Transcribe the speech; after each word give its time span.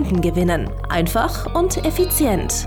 Kunden 0.00 0.22
gewinnen. 0.22 0.70
Einfach 0.88 1.54
und 1.54 1.84
effizient. 1.84 2.66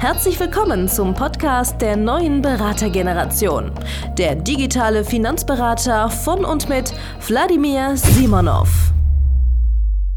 Herzlich 0.00 0.40
willkommen 0.40 0.88
zum 0.88 1.14
Podcast 1.14 1.80
der 1.80 1.96
neuen 1.96 2.42
Beratergeneration. 2.42 3.70
Der 4.18 4.34
digitale 4.34 5.04
Finanzberater 5.04 6.10
von 6.10 6.44
und 6.44 6.68
mit 6.68 6.92
Wladimir 7.28 7.96
Simonov. 7.96 8.68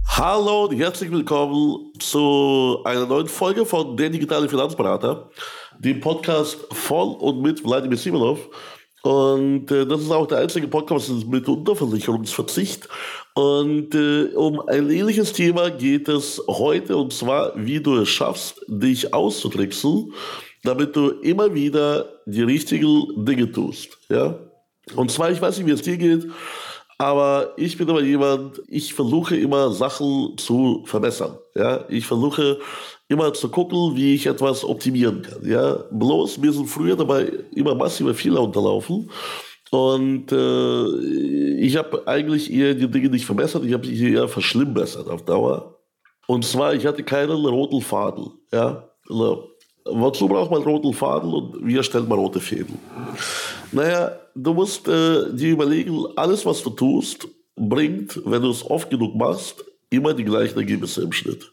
Hallo 0.08 0.64
und 0.66 0.76
herzlich 0.76 1.12
willkommen 1.12 1.92
zu 2.00 2.80
einer 2.86 3.06
neuen 3.06 3.28
Folge 3.28 3.64
von 3.64 3.96
Der 3.96 4.10
digitale 4.10 4.50
Finanzberater, 4.50 5.30
dem 5.78 6.00
Podcast 6.00 6.58
von 6.72 7.14
und 7.18 7.44
mit 7.44 7.64
Wladimir 7.64 8.00
Simonov. 8.00 8.40
Und 9.04 9.72
äh, 9.72 9.86
das 9.86 10.02
ist 10.02 10.12
auch 10.12 10.28
der 10.28 10.40
einzige 10.40 10.68
Podcast 10.68 11.10
mit 11.28 11.48
Unterversicherungsverzicht. 11.48 12.88
Und 13.34 13.96
äh, 13.96 14.26
um 14.36 14.60
ein 14.68 14.90
ähnliches 14.90 15.34
Thema 15.34 15.72
geht 15.72 16.08
es 16.08 16.42
heute, 16.48 16.98
und 16.98 17.12
zwar, 17.12 17.54
wie 17.56 17.80
du 17.80 17.98
es 17.98 18.10
schaffst, 18.10 18.62
dich 18.68 19.14
auszutricksen, 19.14 20.14
damit 20.64 20.96
du 20.96 21.10
immer 21.10 21.54
wieder 21.54 22.10
die 22.26 22.44
richtigen 22.44 23.26
Dinge 23.26 23.52
tust. 23.52 23.98
Ja? 24.10 24.38
Und 24.96 25.10
zwar, 25.10 25.32
ich 25.32 25.42
weiß 25.42 25.58
nicht, 25.58 25.68
wie 25.68 25.72
es 25.72 25.82
dir 25.82 25.98
geht, 25.98 26.28
aber 27.00 27.54
ich 27.58 27.78
bin 27.78 27.90
immer 27.90 28.02
jemand, 28.02 28.62
ich 28.68 28.94
versuche 28.94 29.36
immer 29.36 29.72
Sachen 29.72 30.38
zu 30.38 30.84
verbessern. 30.86 31.40
Ja? 31.56 31.86
Ich 31.90 32.06
versuche 32.06 32.60
immer 33.12 33.34
zu 33.34 33.50
gucken, 33.50 33.96
wie 33.96 34.16
ich 34.16 34.26
etwas 34.26 34.64
optimieren 34.64 35.22
kann. 35.22 35.46
Ja? 35.48 35.84
Bloß, 35.92 36.38
mir 36.38 36.54
sind 36.54 36.68
früher 36.68 36.96
dabei 36.96 37.32
immer 37.54 37.76
massive 37.76 38.14
Fehler 38.14 38.42
unterlaufen. 38.42 39.10
Und 39.70 40.32
äh, 40.32 41.60
ich 41.60 41.78
habe 41.78 42.08
eigentlich 42.08 42.52
eher 42.52 42.74
die 42.74 42.90
Dinge 42.90 43.10
nicht 43.10 43.26
verbessert, 43.26 43.64
ich 43.66 43.74
habe 43.74 43.86
sie 43.86 44.14
eher 44.14 44.28
verschlimmbessert 44.28 45.10
auf 45.10 45.24
Dauer. 45.24 45.78
Und 46.28 46.46
zwar, 46.46 46.74
ich 46.74 46.86
hatte 46.86 47.04
keinen 47.04 47.46
roten 47.46 47.82
Faden. 47.82 48.32
Ja? 48.52 48.90
Also, 49.10 49.50
wozu 49.86 50.28
braucht 50.28 50.52
man 50.52 50.64
roten 50.64 50.94
Faden 50.94 51.34
und 51.34 51.66
wie 51.66 51.76
erstellt 51.76 52.08
man 52.08 52.20
rote 52.20 52.40
Fäden? 52.40 52.78
Naja, 53.72 54.12
du 54.36 54.54
musst 54.54 54.88
äh, 54.88 55.34
dir 55.34 55.52
überlegen, 55.52 56.06
alles, 56.16 56.46
was 56.46 56.64
du 56.64 56.70
tust, 56.70 57.28
bringt, 57.56 58.22
wenn 58.26 58.42
du 58.42 58.50
es 58.50 58.70
oft 58.70 58.90
genug 58.90 59.16
machst, 59.16 59.64
immer 59.90 60.14
die 60.14 60.24
gleichen 60.24 60.58
Ergebnisse 60.58 61.04
im 61.04 61.12
Schnitt. 61.12 61.52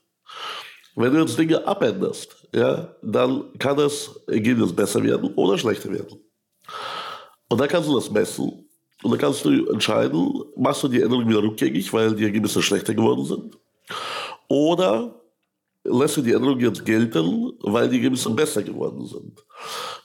Wenn 0.95 1.13
du 1.13 1.21
jetzt 1.21 1.39
Dinge 1.39 1.67
abänderst, 1.67 2.49
ja, 2.55 2.95
dann 3.03 3.45
kann 3.59 3.77
das 3.77 4.21
Ergebnis 4.27 4.75
besser 4.75 5.03
werden 5.03 5.33
oder 5.35 5.59
schlechter 5.59 5.91
werden. 5.91 6.19
Und 7.49 7.61
dann 7.61 7.69
kannst 7.69 7.89
du 7.89 7.95
das 7.95 8.11
messen 8.11 8.69
und 9.03 9.11
dann 9.11 9.19
kannst 9.19 9.45
du 9.45 9.67
entscheiden, 9.71 10.43
machst 10.57 10.83
du 10.83 10.89
die 10.89 11.03
Änderung 11.03 11.29
wieder 11.29 11.43
rückgängig, 11.43 11.93
weil 11.93 12.15
die 12.15 12.25
Ergebnisse 12.25 12.63
schlechter 12.63 12.95
geworden 12.95 13.25
sind. 13.25 13.57
Oder 14.49 15.15
lässt 15.85 16.17
du 16.17 16.23
die 16.23 16.33
Änderung 16.33 16.59
jetzt 16.61 16.85
gelten, 16.85 17.53
weil 17.61 17.89
die 17.89 17.97
Ergebnisse 17.97 18.31
besser 18.31 18.63
geworden 18.63 19.07
sind. 19.07 19.45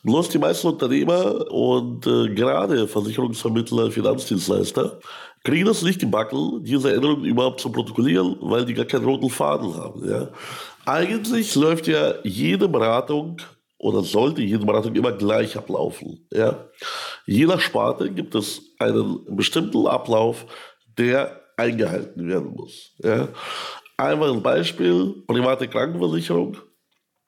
Bloß 0.03 0.29
die 0.29 0.37
meisten 0.37 0.67
Unternehmer 0.67 1.51
und 1.51 2.05
äh, 2.07 2.29
gerade 2.33 2.87
Versicherungsvermittler, 2.87 3.91
Finanzdienstleister 3.91 4.99
kriegen 5.43 5.65
das 5.65 5.81
nicht 5.81 5.99
gebacken, 5.99 6.63
diese 6.63 6.93
Änderungen 6.93 7.25
überhaupt 7.25 7.59
zu 7.59 7.69
protokollieren, 7.71 8.37
weil 8.39 8.65
die 8.65 8.73
gar 8.73 8.85
keinen 8.85 9.05
roten 9.05 9.29
Faden 9.29 9.75
haben. 9.75 10.07
Ja? 10.07 10.29
Eigentlich 10.85 11.55
läuft 11.55 11.87
ja 11.87 12.15
jede 12.23 12.67
Beratung 12.67 13.37
oder 13.77 14.01
sollte 14.03 14.41
jede 14.41 14.65
Beratung 14.65 14.95
immer 14.95 15.11
gleich 15.11 15.57
ablaufen. 15.57 16.25
Ja? 16.31 16.69
Je 17.25 17.45
nach 17.45 17.59
Sparte 17.59 18.09
gibt 18.09 18.35
es 18.35 18.61
einen 18.79 19.23
bestimmten 19.35 19.87
Ablauf, 19.87 20.45
der 20.97 21.41
eingehalten 21.57 22.27
werden 22.27 22.53
muss. 22.53 22.91
Ja? 23.03 23.29
Einfach 23.97 24.33
ein 24.33 24.43
Beispiel, 24.43 25.23
private 25.27 25.67
Krankenversicherung. 25.67 26.57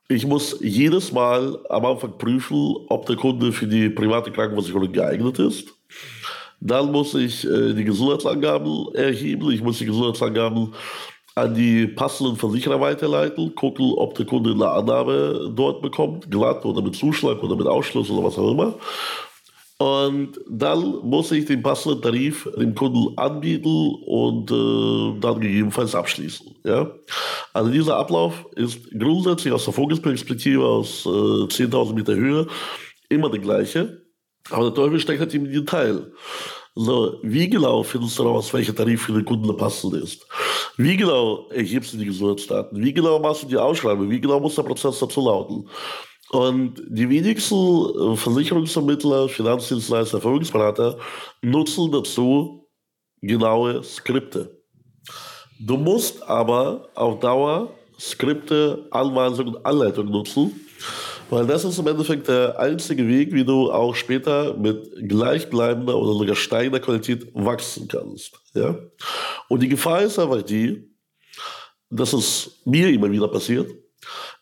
Ich 0.07 0.25
muss 0.25 0.57
jedes 0.61 1.11
Mal 1.11 1.59
am 1.69 1.85
Anfang 1.85 2.17
prüfen, 2.17 2.75
ob 2.89 3.05
der 3.05 3.15
Kunde 3.15 3.51
für 3.51 3.67
die 3.67 3.89
private 3.89 4.31
Krankenversicherung 4.31 4.91
geeignet 4.91 5.39
ist. 5.39 5.69
Dann 6.59 6.91
muss 6.91 7.13
ich 7.15 7.45
äh, 7.45 7.73
die 7.73 7.83
Gesundheitsangaben 7.83 8.93
erheben. 8.95 9.51
Ich 9.51 9.61
muss 9.61 9.79
die 9.79 9.85
Gesundheitsangaben 9.85 10.73
an 11.35 11.53
die 11.53 11.87
passenden 11.87 12.37
Versicherer 12.37 12.79
weiterleiten, 12.79 13.53
gucken, 13.55 13.93
ob 13.97 14.15
der 14.15 14.25
Kunde 14.25 14.51
eine 14.51 14.69
Annahme 14.69 15.51
dort 15.53 15.81
bekommt, 15.81 16.31
glatt 16.31 16.63
oder 16.63 16.81
mit 16.81 16.95
Zuschlag 16.95 17.43
oder 17.43 17.57
mit 17.57 17.67
Ausschluss 17.67 18.09
oder 18.09 18.25
was 18.25 18.37
auch 18.37 18.51
immer. 18.51 18.75
Und 19.77 20.39
dann 20.49 20.99
muss 21.03 21.33
ich 21.33 21.45
den 21.45 21.61
passenden 21.61 22.01
Tarif 22.01 22.49
dem 22.57 22.73
Kunden 22.73 23.17
anbieten 23.17 23.95
und 24.05 24.49
äh, 24.49 25.19
dann 25.19 25.41
gegebenenfalls 25.41 25.93
abschließen. 25.93 26.55
Ja? 26.63 26.91
Also 27.53 27.69
dieser 27.69 27.97
Ablauf 27.97 28.45
ist 28.55 28.89
grundsätzlich 28.97 29.53
aus 29.53 29.65
der 29.65 29.73
Vogelperspektive 29.73 30.63
aus 30.63 31.05
äh, 31.05 31.09
10.000 31.09 31.93
Meter 31.93 32.15
Höhe 32.15 32.47
immer 33.09 33.29
der 33.29 33.41
gleiche. 33.41 34.01
Aber 34.49 34.65
der 34.65 34.73
Teufel 34.75 34.99
steckt 35.01 35.19
halt 35.19 35.33
im 35.33 35.51
Detail. 35.51 36.11
So, 36.77 37.19
wie 37.23 37.49
genau 37.49 37.83
findest 37.83 38.19
du 38.19 38.23
raus, 38.23 38.53
welcher 38.53 38.75
Tarif 38.75 39.03
für 39.03 39.13
den 39.13 39.23
Kunden 39.23 39.55
passend 39.55 39.93
ist? 39.93 40.27
Wie 40.75 40.97
genau 40.97 41.47
erhebst 41.49 41.93
du 41.93 41.97
die 41.97 42.05
Gesundheitsdaten? 42.05 42.83
Wie 42.83 42.93
genau 42.93 43.17
machst 43.17 43.43
du 43.43 43.47
die 43.47 43.57
Ausschreibung? 43.57 44.09
Wie 44.09 44.19
genau 44.19 44.41
muss 44.41 44.55
der 44.55 44.63
Prozess 44.63 44.99
dazu 44.99 45.21
lauten? 45.21 45.69
Und 46.31 46.83
die 46.89 47.09
wenigsten 47.09 47.55
äh, 47.55 48.17
Versicherungsvermittler, 48.17 49.29
Finanzdienstleister, 49.29 50.19
Vermögensberater 50.19 50.97
nutzen 51.41 51.91
dazu 51.93 52.67
genaue 53.21 53.81
Skripte. 53.81 54.61
Du 55.57 55.77
musst 55.77 56.27
aber 56.27 56.89
auf 56.95 57.21
Dauer 57.21 57.69
Skripte, 57.97 58.85
Anweisungen 58.91 59.55
und 59.55 59.65
Anleitungen 59.65 60.11
nutzen, 60.11 60.51
weil 61.29 61.47
das 61.47 61.63
ist 61.65 61.77
im 61.79 61.87
Endeffekt 61.87 62.27
der 62.27 62.59
einzige 62.59 63.07
Weg, 63.07 63.33
wie 63.33 63.45
du 63.45 63.71
auch 63.71 63.95
später 63.95 64.55
mit 64.55 64.91
gleichbleibender 65.07 65.95
oder 65.97 66.13
sogar 66.13 66.35
steigender 66.35 66.79
Qualität 66.79 67.27
wachsen 67.33 67.87
kannst. 67.87 68.39
Ja? 68.53 68.77
Und 69.49 69.63
die 69.63 69.69
Gefahr 69.69 70.01
ist 70.01 70.19
einfach 70.19 70.41
die, 70.41 70.89
dass 71.89 72.13
es 72.13 72.61
mir 72.65 72.89
immer 72.89 73.11
wieder 73.11 73.27
passiert, 73.27 73.69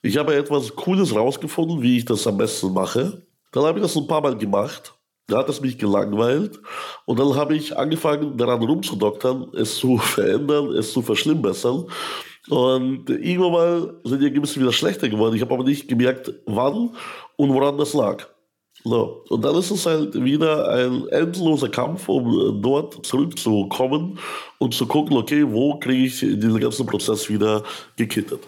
ich 0.01 0.17
habe 0.17 0.35
etwas 0.35 0.75
Cooles 0.75 1.15
rausgefunden, 1.15 1.81
wie 1.81 1.97
ich 1.97 2.05
das 2.05 2.27
am 2.27 2.37
besten 2.37 2.73
mache. 2.73 3.25
Dann 3.53 3.63
habe 3.63 3.79
ich 3.79 3.83
das 3.83 3.95
ein 3.95 4.05
paar 4.05 4.21
Mal 4.21 4.37
gemacht. 4.37 4.93
Da 5.27 5.37
hat 5.37 5.47
es 5.47 5.61
mich 5.61 5.77
gelangweilt. 5.77 6.59
Und 7.05 7.19
dann 7.19 7.35
habe 7.35 7.55
ich 7.55 7.77
angefangen, 7.77 8.37
daran 8.37 8.61
rumzudoktern, 8.61 9.51
es 9.55 9.77
zu 9.77 9.97
verändern, 9.99 10.75
es 10.75 10.91
zu 10.91 11.01
verschlimmbessern. 11.01 11.85
Und 12.49 13.09
irgendwann 13.09 13.51
mal 13.51 13.93
sind 14.03 14.19
die 14.19 14.25
Ergebnisse 14.25 14.59
wieder 14.59 14.73
schlechter 14.73 15.07
geworden. 15.07 15.35
Ich 15.35 15.41
habe 15.41 15.53
aber 15.53 15.63
nicht 15.63 15.87
gemerkt, 15.87 16.33
wann 16.45 16.91
und 17.37 17.53
woran 17.53 17.77
das 17.77 17.93
lag. 17.93 18.27
So. 18.83 19.23
Und 19.29 19.45
dann 19.45 19.55
ist 19.55 19.71
es 19.71 19.85
halt 19.85 20.21
wieder 20.21 20.69
ein 20.69 21.07
endloser 21.07 21.69
Kampf, 21.69 22.09
um 22.09 22.61
dort 22.61 23.05
zurückzukommen 23.05 24.19
und 24.57 24.73
zu 24.73 24.85
gucken, 24.85 25.15
okay, 25.15 25.45
wo 25.47 25.79
kriege 25.79 26.05
ich 26.05 26.19
diesen 26.19 26.59
ganzen 26.59 26.85
Prozess 26.85 27.29
wieder 27.29 27.63
gekittet. 27.95 28.41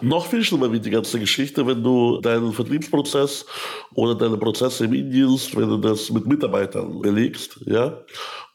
Noch 0.00 0.26
viel 0.26 0.42
schlimmer 0.42 0.72
wird 0.72 0.84
die 0.84 0.90
ganze 0.90 1.18
Geschichte, 1.20 1.66
wenn 1.66 1.82
du 1.82 2.20
deinen 2.20 2.52
Vertriebsprozess 2.52 3.46
oder 3.94 4.14
deine 4.14 4.36
Prozesse 4.36 4.84
im 4.84 4.94
Indienst, 4.94 5.56
wenn 5.56 5.68
du 5.68 5.76
das 5.76 6.10
mit 6.10 6.26
Mitarbeitern 6.26 7.00
belegst, 7.00 7.60
ja, 7.66 7.98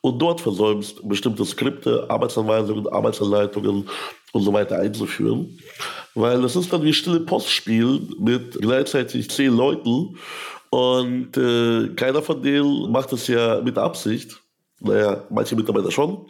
und 0.01 0.19
dort 0.19 0.41
versäumst, 0.41 1.07
bestimmte 1.07 1.45
Skripte, 1.45 2.05
Arbeitsanweisungen, 2.09 2.87
Arbeitsanleitungen 2.87 3.89
und 4.31 4.41
so 4.41 4.53
weiter 4.53 4.77
einzuführen. 4.79 5.59
Weil 6.15 6.41
das 6.41 6.55
ist 6.55 6.71
dann 6.71 6.83
wie 6.83 6.93
stille 6.93 7.19
Postspielen 7.21 8.15
mit 8.19 8.59
gleichzeitig 8.59 9.29
zehn 9.29 9.55
Leuten 9.55 10.17
und 10.69 11.37
äh, 11.37 11.89
keiner 11.95 12.21
von 12.21 12.41
denen 12.41 12.91
macht 12.91 13.13
es 13.13 13.27
ja 13.27 13.61
mit 13.61 13.77
Absicht. 13.77 14.41
Naja, 14.79 15.23
manche 15.29 15.55
Mitarbeiter 15.55 15.91
schon. 15.91 16.27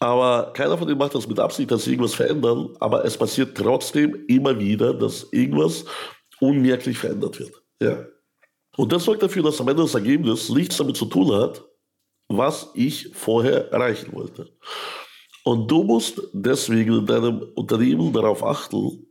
Aber 0.00 0.52
keiner 0.54 0.78
von 0.78 0.88
denen 0.88 0.98
macht 0.98 1.14
das 1.14 1.28
mit 1.28 1.38
Absicht, 1.38 1.70
dass 1.70 1.84
sie 1.84 1.90
irgendwas 1.90 2.14
verändern. 2.14 2.74
Aber 2.80 3.04
es 3.04 3.16
passiert 3.16 3.56
trotzdem 3.56 4.24
immer 4.28 4.58
wieder, 4.58 4.94
dass 4.94 5.28
irgendwas 5.30 5.84
unmerklich 6.40 6.98
verändert 6.98 7.38
wird. 7.38 7.62
Ja. 7.80 8.06
Und 8.76 8.92
das 8.92 9.04
sorgt 9.04 9.22
dafür, 9.22 9.42
dass 9.42 9.60
am 9.60 9.68
Ende 9.68 9.82
das 9.82 9.94
Ergebnis 9.94 10.48
nichts 10.48 10.78
damit 10.78 10.96
zu 10.96 11.04
tun 11.04 11.32
hat, 11.32 11.62
was 12.28 12.70
ich 12.74 13.10
vorher 13.14 13.70
erreichen 13.72 14.12
wollte. 14.12 14.50
Und 15.44 15.70
du 15.70 15.82
musst 15.82 16.20
deswegen 16.32 17.00
in 17.00 17.06
deinem 17.06 17.42
Unternehmen 17.54 18.12
darauf 18.12 18.42
achten, 18.42 19.06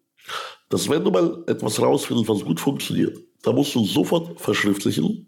dass 0.70 0.90
wenn 0.90 1.04
du 1.04 1.12
mal 1.12 1.44
etwas 1.48 1.80
rausfindest, 1.80 2.30
was 2.30 2.46
gut 2.46 2.60
funktioniert, 2.60 3.18
dann 3.44 3.56
musst 3.56 3.76
du 3.76 3.86
sofort 3.86 4.40
verschriftlichen, 4.40 5.28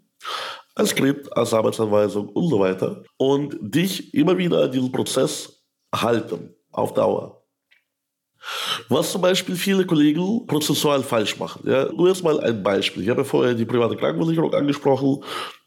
als 0.74 0.90
Skript, 0.90 1.34
als 1.36 1.52
Arbeitsanweisung 1.52 2.28
und 2.28 2.48
so 2.48 2.58
weiter 2.58 3.02
und 3.16 3.56
dich 3.60 4.14
immer 4.14 4.36
wieder 4.36 4.64
an 4.64 4.72
diesen 4.72 4.92
Prozess 4.92 5.64
halten, 5.94 6.54
auf 6.70 6.94
Dauer. 6.94 7.42
Was 8.88 9.12
zum 9.12 9.22
Beispiel 9.22 9.54
viele 9.54 9.86
Kollegen 9.86 10.46
prozessual 10.46 11.02
falsch 11.02 11.38
machen. 11.38 11.62
Ja, 11.64 11.92
nur 11.92 12.08
erstmal 12.08 12.40
ein 12.40 12.62
Beispiel. 12.62 13.04
Ich 13.04 13.08
habe 13.08 13.20
ja 13.20 13.24
vorher 13.24 13.54
die 13.54 13.64
private 13.64 13.96
Krankenversicherung 13.96 14.52
angesprochen, 14.52 15.22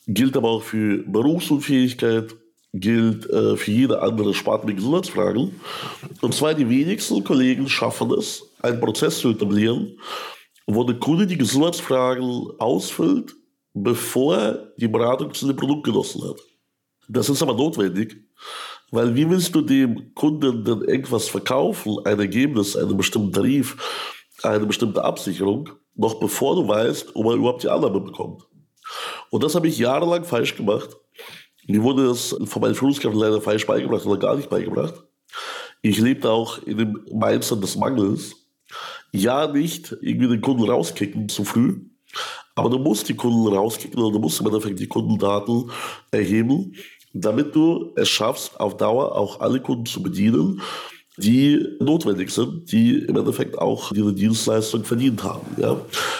gilt 0.07 0.35
aber 0.35 0.49
auch 0.49 0.63
für 0.63 1.03
Berufsunfähigkeit, 1.07 2.35
gilt 2.73 3.29
äh, 3.29 3.55
für 3.55 3.71
jede 3.71 4.01
andere 4.01 4.33
Sparte 4.33 4.65
mit 4.65 4.75
Gesundheitsfragen. 4.75 5.59
Und 6.21 6.33
zwar 6.33 6.53
die 6.53 6.69
wenigsten 6.69 7.23
Kollegen 7.23 7.69
schaffen 7.69 8.11
es, 8.11 8.43
einen 8.61 8.81
Prozess 8.81 9.19
zu 9.19 9.29
etablieren, 9.29 9.97
wo 10.67 10.83
der 10.83 10.97
Kunde 10.99 11.27
die 11.27 11.37
Gesundheitsfragen 11.37 12.47
ausfüllt, 12.59 13.35
bevor 13.75 14.71
die 14.77 14.87
Beratung 14.87 15.33
zu 15.33 15.47
dem 15.47 15.55
Produkt 15.55 15.83
genossen 15.83 16.23
hat. 16.23 16.39
Das 17.09 17.29
ist 17.29 17.43
aber 17.43 17.53
notwendig, 17.53 18.15
weil 18.89 19.13
wie 19.15 19.29
willst 19.29 19.53
du 19.53 19.61
dem 19.61 20.15
Kunden 20.15 20.63
denn 20.63 20.81
irgendwas 20.81 21.27
verkaufen, 21.27 21.97
ein 22.05 22.19
Ergebnis, 22.19 22.75
einen 22.75 22.95
bestimmten 22.95 23.33
Tarif, 23.33 23.75
eine 24.43 24.65
bestimmte 24.65 25.03
Absicherung, 25.03 25.69
noch 25.93 26.19
bevor 26.19 26.55
du 26.55 26.67
weißt, 26.67 27.15
ob 27.15 27.25
er 27.25 27.33
überhaupt 27.33 27.63
die 27.63 27.69
Annahme 27.69 27.99
bekommt. 27.99 28.43
Und 29.29 29.43
das 29.43 29.55
habe 29.55 29.67
ich 29.67 29.77
jahrelang 29.77 30.23
falsch 30.23 30.55
gemacht. 30.55 30.95
Mir 31.67 31.83
wurde 31.83 32.07
das 32.07 32.35
von 32.45 32.61
meinen 32.61 32.75
Führungskräften 32.75 33.19
leider 33.19 33.41
falsch 33.41 33.67
beigebracht 33.67 34.05
oder 34.05 34.19
gar 34.19 34.35
nicht 34.35 34.49
beigebracht. 34.49 35.03
Ich 35.81 35.99
lebte 35.99 36.29
auch 36.29 36.63
in 36.63 36.77
dem 36.77 37.05
Mindset 37.11 37.61
des 37.61 37.75
Mangels. 37.75 38.35
Ja, 39.11 39.47
nicht 39.47 39.95
irgendwie 40.01 40.29
den 40.29 40.41
Kunden 40.41 40.63
rauskicken 40.63 41.27
zu 41.27 41.43
früh, 41.43 41.81
aber 42.55 42.69
du 42.69 42.79
musst 42.79 43.09
die 43.09 43.15
Kunden 43.15 43.47
rauskicken 43.47 43.99
oder 43.99 44.13
du 44.13 44.19
musst 44.19 44.39
im 44.39 44.47
Endeffekt 44.47 44.79
die 44.79 44.87
Kundendaten 44.87 45.69
erheben, 46.11 46.75
damit 47.13 47.55
du 47.55 47.93
es 47.95 48.09
schaffst, 48.09 48.59
auf 48.59 48.77
Dauer 48.77 49.15
auch 49.15 49.39
alle 49.39 49.59
Kunden 49.59 49.85
zu 49.85 50.01
bedienen, 50.03 50.61
die 51.17 51.65
notwendig 51.79 52.29
sind, 52.29 52.71
die 52.71 52.99
im 52.99 53.15
Endeffekt 53.15 53.57
auch 53.57 53.91
diese 53.93 54.13
Dienstleistung 54.13 54.83
verdient 54.83 55.23
haben. 55.23 55.45
Ja? 55.57 55.79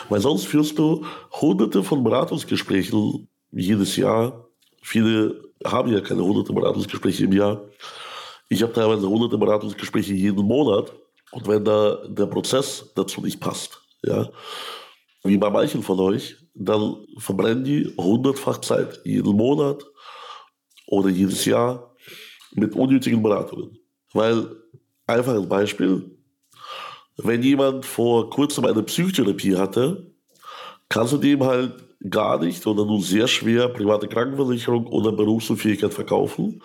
Weil 0.10 0.22
sonst 0.22 0.48
führst 0.48 0.78
du 0.80 1.06
hunderte 1.32 1.84
von 1.84 2.04
Beratungsgesprächen 2.04 3.28
jedes 3.52 3.96
Jahr. 3.98 4.48
Viele 4.82 5.42
haben 5.66 5.92
ja 5.92 6.00
keine 6.00 6.24
hunderte 6.24 6.54
Beratungsgespräche 6.54 7.26
im 7.26 7.34
Jahr. 7.34 7.62
Ich 8.48 8.62
habe 8.62 8.74
teilweise 8.74 9.10
hunderte 9.10 9.38
Beratungsgespräche 9.38 10.14
jeden 10.14 10.46
Monat. 10.46 10.94
Und 11.32 11.48
wenn 11.48 11.66
da 11.66 11.98
der 12.08 12.28
Prozess 12.28 12.92
dazu 12.96 13.20
nicht 13.22 13.40
passt, 13.40 13.82
ja, 14.04 14.30
wie 15.26 15.38
bei 15.38 15.50
manchen 15.50 15.84
von 15.84 16.00
euch, 16.00 16.38
dann 16.54 16.96
verbrennen 17.18 17.64
die 17.64 17.94
hundertfach 17.98 18.60
Zeit 18.62 19.02
jeden 19.04 19.36
Monat 19.36 19.84
oder 20.88 21.10
jedes 21.10 21.46
Jahr 21.46 21.96
mit 22.54 22.76
unnötigen 22.76 23.22
Beratungen. 23.22 23.78
Weil, 24.14 24.48
einfach 25.08 25.36
ein 25.36 25.50
Beispiel, 25.50 26.18
wenn 27.18 27.44
jemand 27.44 27.86
vor 27.86 28.30
kurzem 28.30 28.66
eine 28.66 28.84
Psychotherapie 28.84 29.56
hatte, 29.56 30.12
kannst 30.90 31.14
du 31.14 31.18
dem 31.18 31.44
halt 31.44 31.74
gar 32.10 32.40
nicht 32.40 32.66
oder 32.68 32.86
nur 32.86 33.02
sehr 33.02 33.28
schwer 33.28 33.70
private 33.70 34.08
Krankenversicherung 34.08 34.88
oder 34.88 35.12
Berufsunfähigkeit 35.12 35.94
verkaufen. 35.94 36.62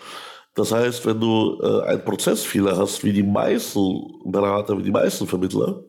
Das 0.54 0.72
heißt, 0.72 1.06
wenn 1.06 1.20
du 1.20 1.58
äh, 1.62 1.82
einen 1.88 2.04
Prozessfehler 2.04 2.76
hast, 2.76 3.04
wie 3.04 3.12
die 3.12 3.22
meisten 3.22 4.02
Berater, 4.24 4.76
wie 4.76 4.82
die 4.82 4.90
meisten 4.90 5.26
Vermittler, 5.26 5.84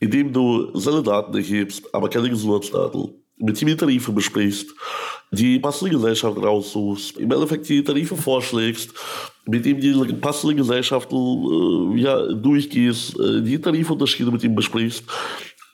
indem 0.00 0.32
du 0.32 0.70
seine 0.78 1.02
Daten 1.02 1.34
erhebst, 1.34 1.92
aber 1.94 2.08
keine 2.08 2.30
Gesundheitsdaten, 2.30 3.14
mit 3.36 3.60
ihm 3.62 3.68
die 3.68 3.76
Tarife 3.76 4.12
besprichst, 4.12 4.74
die 5.30 5.58
passende 5.58 5.94
Gesellschaft 5.94 6.36
raussuchst, 6.36 7.18
im 7.18 7.30
Endeffekt 7.30 7.68
die 7.68 7.84
Tarife 7.84 8.16
vorschlägst, 8.16 8.92
mit 9.46 9.64
ihm 9.66 9.80
die 9.80 10.14
passende 10.14 10.56
Gesellschaften 10.56 11.16
äh, 11.16 12.00
ja, 12.00 12.32
durchgehst, 12.32 13.18
äh, 13.18 13.42
die 13.42 13.60
Tarifunterschiede 13.60 14.30
mit 14.30 14.42
ihm 14.44 14.54
besprichst, 14.54 15.04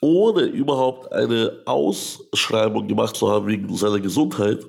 ohne 0.01 0.43
überhaupt 0.43 1.11
eine 1.11 1.61
Ausschreibung 1.65 2.87
gemacht 2.87 3.15
zu 3.15 3.29
haben 3.29 3.47
wegen 3.47 3.75
seiner 3.75 3.99
Gesundheit, 3.99 4.59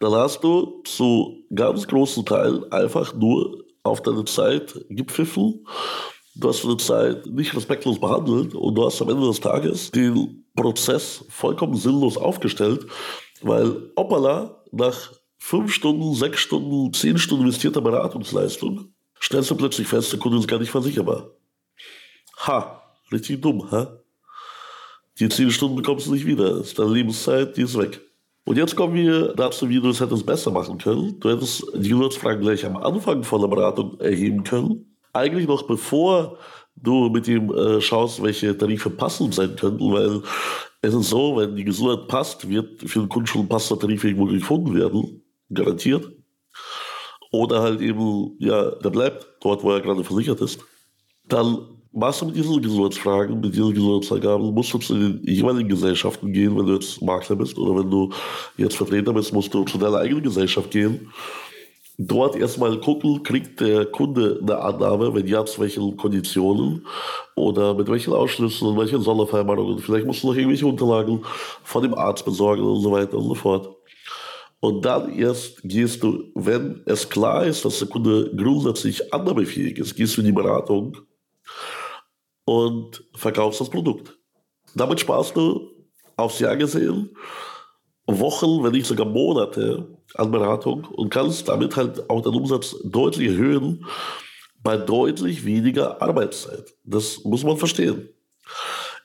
dann 0.00 0.12
hast 0.12 0.42
du 0.42 0.82
zu 0.84 1.44
ganz 1.54 1.86
großen 1.86 2.24
Teilen 2.24 2.70
einfach 2.72 3.14
nur 3.14 3.64
auf 3.82 4.02
deine 4.02 4.24
Zeit 4.24 4.74
gepfiffen 4.90 5.64
du 6.38 6.48
hast 6.48 6.64
deine 6.64 6.76
Zeit 6.76 7.26
nicht 7.26 7.54
respektlos 7.54 8.00
behandelt 8.00 8.54
und 8.54 8.74
du 8.74 8.86
hast 8.86 9.02
am 9.02 9.10
Ende 9.10 9.26
des 9.26 9.40
Tages 9.40 9.90
den 9.90 10.44
Prozess 10.54 11.24
vollkommen 11.28 11.76
sinnlos 11.76 12.16
aufgestellt, 12.16 12.86
weil 13.42 13.90
Opala 13.96 14.62
nach 14.70 15.12
fünf 15.38 15.72
Stunden, 15.72 16.14
sechs 16.14 16.40
Stunden, 16.40 16.92
zehn 16.92 17.18
Stunden 17.18 17.44
investierter 17.44 17.80
Beratungsleistung 17.80 18.92
stellst 19.20 19.50
du 19.50 19.56
plötzlich 19.56 19.88
fest, 19.88 20.12
der 20.12 20.20
Kunde 20.20 20.38
ist 20.38 20.48
gar 20.48 20.58
nicht 20.58 20.70
versicherbar. 20.70 21.30
Ha, 22.46 22.82
richtig 23.12 23.42
dumm, 23.42 23.68
ha? 23.70 23.98
Die 25.18 25.28
zehn 25.28 25.50
Stunden 25.50 25.76
bekommst 25.76 26.06
du 26.06 26.12
nicht 26.12 26.26
wieder. 26.26 26.58
Das 26.58 26.68
ist 26.68 26.78
deine 26.78 26.92
Lebenszeit, 26.92 27.56
die 27.56 27.62
ist 27.62 27.76
weg. 27.76 28.00
Und 28.44 28.56
jetzt 28.56 28.76
kommen 28.76 28.94
wir 28.94 29.34
dazu, 29.34 29.68
wie 29.68 29.80
du 29.80 29.90
es 29.90 30.00
hättest 30.00 30.24
besser 30.24 30.52
machen 30.52 30.78
können. 30.78 31.18
Du 31.18 31.28
hättest 31.28 31.64
die 31.74 31.88
Gesundheitsfragen 31.88 32.40
gleich 32.40 32.64
am 32.64 32.76
Anfang 32.76 33.24
von 33.24 33.40
der 33.40 33.48
Beratung 33.48 33.98
erheben 33.98 34.44
können 34.44 34.87
eigentlich 35.12 35.48
noch 35.48 35.66
bevor 35.66 36.38
du 36.76 37.08
mit 37.10 37.26
ihm 37.28 37.50
äh, 37.52 37.80
schaust, 37.80 38.22
welche 38.22 38.56
Tarife 38.56 38.90
passend 38.90 39.34
sein 39.34 39.56
könnten, 39.56 39.92
weil 39.92 40.22
es 40.80 40.94
ist 40.94 41.10
so, 41.10 41.36
wenn 41.36 41.56
die 41.56 41.64
Gesundheit 41.64 42.08
passt, 42.08 42.48
wird 42.48 42.88
für 42.88 43.00
den 43.00 43.08
Kunden 43.08 43.26
schon 43.26 43.42
ein 43.42 43.48
passender 43.48 43.80
Tarif 43.80 44.04
irgendwo 44.04 44.26
gefunden 44.26 44.74
werden, 44.74 45.22
garantiert. 45.52 46.08
Oder 47.32 47.60
halt 47.60 47.80
eben, 47.80 48.36
ja, 48.38 48.70
der 48.70 48.90
bleibt 48.90 49.26
dort, 49.40 49.62
wo 49.62 49.72
er 49.72 49.80
gerade 49.80 50.04
versichert 50.04 50.40
ist. 50.40 50.60
Dann 51.26 51.58
machst 51.92 52.22
du 52.22 52.26
mit 52.26 52.36
diesen 52.36 52.62
Gesundheitsfragen, 52.62 53.40
mit 53.40 53.54
diesen 53.54 53.74
Gesundheitsangaben, 53.74 54.54
musst 54.54 54.72
du 54.72 54.78
zu 54.78 54.94
den 54.94 55.20
jeweiligen 55.24 55.68
Gesellschaften 55.68 56.32
gehen, 56.32 56.56
wenn 56.56 56.66
du 56.66 56.74
jetzt 56.74 57.02
Makler 57.02 57.36
bist 57.36 57.58
oder 57.58 57.80
wenn 57.80 57.90
du 57.90 58.10
jetzt 58.56 58.76
Vertreter 58.76 59.12
bist, 59.12 59.32
musst 59.32 59.52
du 59.52 59.64
zu 59.64 59.78
deiner 59.78 59.98
eigenen 59.98 60.22
Gesellschaft 60.22 60.70
gehen 60.70 61.12
dort 61.98 62.36
erstmal 62.36 62.78
gucken, 62.80 63.24
kriegt 63.24 63.60
der 63.60 63.84
Kunde 63.86 64.38
eine 64.40 64.58
Annahme, 64.58 65.14
wenn 65.14 65.26
ja, 65.26 65.44
zu 65.44 65.60
welchen 65.60 65.96
Konditionen 65.96 66.86
oder 67.34 67.74
mit 67.74 67.88
welchen 67.88 68.12
Ausschlüssen 68.12 68.68
und 68.68 68.78
welchen 68.78 69.02
Sondervereinbarungen. 69.02 69.80
Vielleicht 69.80 70.06
musst 70.06 70.22
du 70.22 70.28
noch 70.28 70.36
irgendwelche 70.36 70.66
Unterlagen 70.66 71.24
von 71.64 71.82
dem 71.82 71.94
Arzt 71.94 72.24
besorgen 72.24 72.62
und 72.62 72.80
so 72.80 72.92
weiter 72.92 73.18
und 73.18 73.24
so 73.24 73.34
fort. 73.34 73.76
Und 74.60 74.84
dann 74.84 75.12
erst 75.12 75.60
gehst 75.64 76.02
du, 76.02 76.30
wenn 76.34 76.82
es 76.86 77.08
klar 77.08 77.44
ist, 77.44 77.64
dass 77.64 77.80
der 77.80 77.88
Kunde 77.88 78.30
grundsätzlich 78.34 79.12
annahmefähig 79.12 79.78
ist, 79.78 79.96
gehst 79.96 80.16
du 80.16 80.20
in 80.20 80.28
die 80.28 80.32
Beratung 80.32 80.96
und 82.44 83.04
verkaufst 83.14 83.60
das 83.60 83.70
Produkt. 83.70 84.16
Damit 84.74 85.00
sparst 85.00 85.36
du 85.36 85.70
aufs 86.16 86.38
Jahr 86.38 86.56
gesehen 86.56 87.10
Wochen, 88.08 88.64
wenn 88.64 88.72
nicht 88.72 88.86
sogar 88.86 89.06
Monate 89.06 89.86
an 90.14 90.30
Beratung 90.30 90.84
und 90.84 91.10
kannst 91.10 91.48
damit 91.48 91.76
halt 91.76 92.08
auch 92.08 92.22
den 92.22 92.34
Umsatz 92.34 92.76
deutlich 92.82 93.28
erhöhen 93.28 93.84
bei 94.62 94.76
deutlich 94.76 95.44
weniger 95.44 96.00
Arbeitszeit. 96.00 96.74
Das 96.84 97.22
muss 97.24 97.44
man 97.44 97.58
verstehen. 97.58 98.08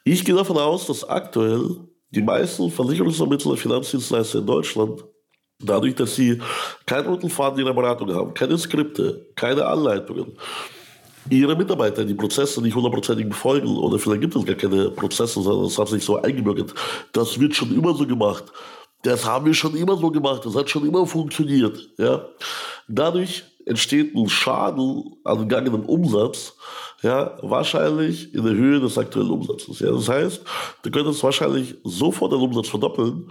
Ich 0.06 0.24
gehe 0.24 0.36
davon 0.36 0.58
aus, 0.58 0.88
dass 0.88 1.08
aktuell 1.08 1.82
die 2.12 2.22
meisten 2.22 2.72
Versicherungsvermittler, 2.72 3.58
Finanzdienstleister 3.58 4.40
in 4.40 4.46
Deutschland, 4.46 5.04
dadurch, 5.60 5.96
dass 5.96 6.16
sie 6.16 6.40
keinen 6.86 7.08
roten 7.08 7.30
Faden 7.30 7.60
in 7.60 7.66
der 7.66 7.74
Beratung 7.74 8.14
haben, 8.14 8.34
keine 8.34 8.58
Skripte, 8.58 9.28
keine 9.36 9.66
Anleitungen, 9.66 10.38
ihre 11.30 11.56
Mitarbeiter 11.56 12.06
die 12.06 12.14
Prozesse 12.14 12.62
nicht 12.62 12.76
hundertprozentig 12.76 13.28
befolgen 13.28 13.78
oder 13.78 14.00
vielleicht 14.00 14.22
gibt 14.22 14.36
es 14.36 14.46
gar 14.46 14.56
keine 14.56 14.92
Prozesse, 14.92 15.42
sondern 15.42 15.66
es 15.66 15.78
hat 15.78 15.88
sich 15.88 16.04
so 16.04 16.22
eingebürgert. 16.22 16.74
Das 17.12 17.40
wird 17.40 17.56
schon 17.56 17.74
immer 17.74 17.94
so 17.94 18.06
gemacht 18.06 18.46
das 19.04 19.26
haben 19.26 19.46
wir 19.46 19.54
schon 19.54 19.76
immer 19.76 19.98
so 19.98 20.10
gemacht, 20.10 20.46
das 20.46 20.56
hat 20.56 20.70
schon 20.70 20.88
immer 20.88 21.06
funktioniert. 21.06 21.90
Ja. 21.98 22.26
Dadurch 22.88 23.44
entsteht 23.66 24.16
ein 24.16 24.28
Schaden 24.30 25.16
an 25.24 25.40
gegangenem 25.40 25.86
Umsatz, 25.86 26.54
ja, 27.02 27.38
wahrscheinlich 27.42 28.34
in 28.34 28.44
der 28.44 28.54
Höhe 28.54 28.80
des 28.80 28.98
aktuellen 28.98 29.30
Umsatzes. 29.30 29.80
Ja. 29.80 29.92
Das 29.92 30.08
heißt, 30.08 30.42
du 30.84 30.92
könntest 30.92 31.22
wahrscheinlich 31.22 31.76
sofort 31.84 32.32
den 32.32 32.40
Umsatz 32.40 32.70
verdoppeln, 32.70 33.30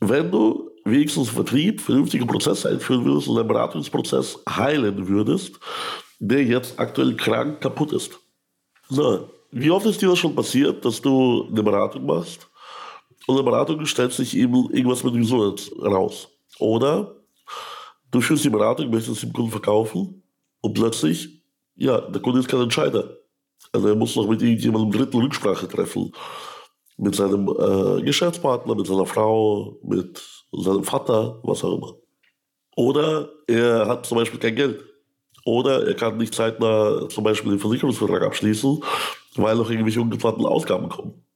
wenn 0.00 0.30
du 0.30 0.70
wenigstens 0.84 1.30
Vertrieb, 1.30 1.80
vernünftige 1.80 2.26
Prozesse 2.26 2.68
einführen 2.68 3.04
würdest 3.04 3.28
und 3.28 3.38
einen 3.38 3.48
Beratungsprozess 3.48 4.38
heilen 4.48 5.08
würdest, 5.08 5.58
der 6.18 6.44
jetzt 6.44 6.78
aktuell 6.78 7.16
krank 7.16 7.60
kaputt 7.62 7.92
ist. 7.92 8.18
So, 8.88 9.30
wie 9.50 9.70
oft 9.70 9.86
ist 9.86 10.02
dir 10.02 10.10
das 10.10 10.18
schon 10.18 10.34
passiert, 10.34 10.84
dass 10.84 11.00
du 11.00 11.46
eine 11.50 11.62
Beratung 11.62 12.04
machst 12.04 12.48
und 13.28 13.36
der 13.36 13.42
Beratung 13.42 13.84
stellt 13.84 14.12
sich 14.12 14.34
eben 14.38 14.70
irgendwas 14.70 15.04
mit 15.04 15.12
Gesundheit 15.12 15.70
raus. 15.82 16.28
Oder 16.58 17.14
du 18.10 18.22
führst 18.22 18.42
die 18.42 18.48
Beratung, 18.48 18.88
möchtest 18.88 19.22
dem 19.22 19.34
Kunden 19.34 19.50
verkaufen 19.50 20.22
Und 20.62 20.72
plötzlich, 20.72 21.42
ja, 21.76 22.00
der 22.00 22.22
Kunde 22.22 22.40
ist 22.40 22.48
kein 22.48 22.62
Entscheider. 22.62 23.18
Also 23.70 23.88
er 23.88 23.94
muss 23.96 24.16
noch 24.16 24.26
mit 24.26 24.40
irgendjemandem 24.40 24.92
dritten 24.92 25.20
Rücksprache 25.20 25.68
treffen. 25.68 26.10
Mit 26.96 27.14
seinem 27.16 27.48
äh, 27.48 28.02
Geschäftspartner, 28.02 28.74
mit 28.74 28.86
seiner 28.86 29.04
Frau, 29.04 29.78
mit 29.82 30.22
seinem 30.52 30.84
Vater, 30.84 31.38
was 31.42 31.62
auch 31.62 31.76
immer. 31.76 31.94
Oder 32.76 33.28
er 33.46 33.88
hat 33.88 34.06
zum 34.06 34.16
Beispiel 34.16 34.40
kein 34.40 34.56
Geld. 34.56 34.82
Oder 35.44 35.86
er 35.86 35.94
kann 35.94 36.16
nicht 36.16 36.34
zeitnah 36.34 37.06
zum 37.10 37.24
Beispiel 37.24 37.50
den 37.52 37.60
Versicherungsvertrag 37.60 38.22
abschließen, 38.22 38.82
weil 39.36 39.56
noch 39.56 39.68
irgendwelche 39.68 40.00
ungeplanten 40.00 40.46
Ausgaben 40.46 40.88
kommen. 40.88 41.26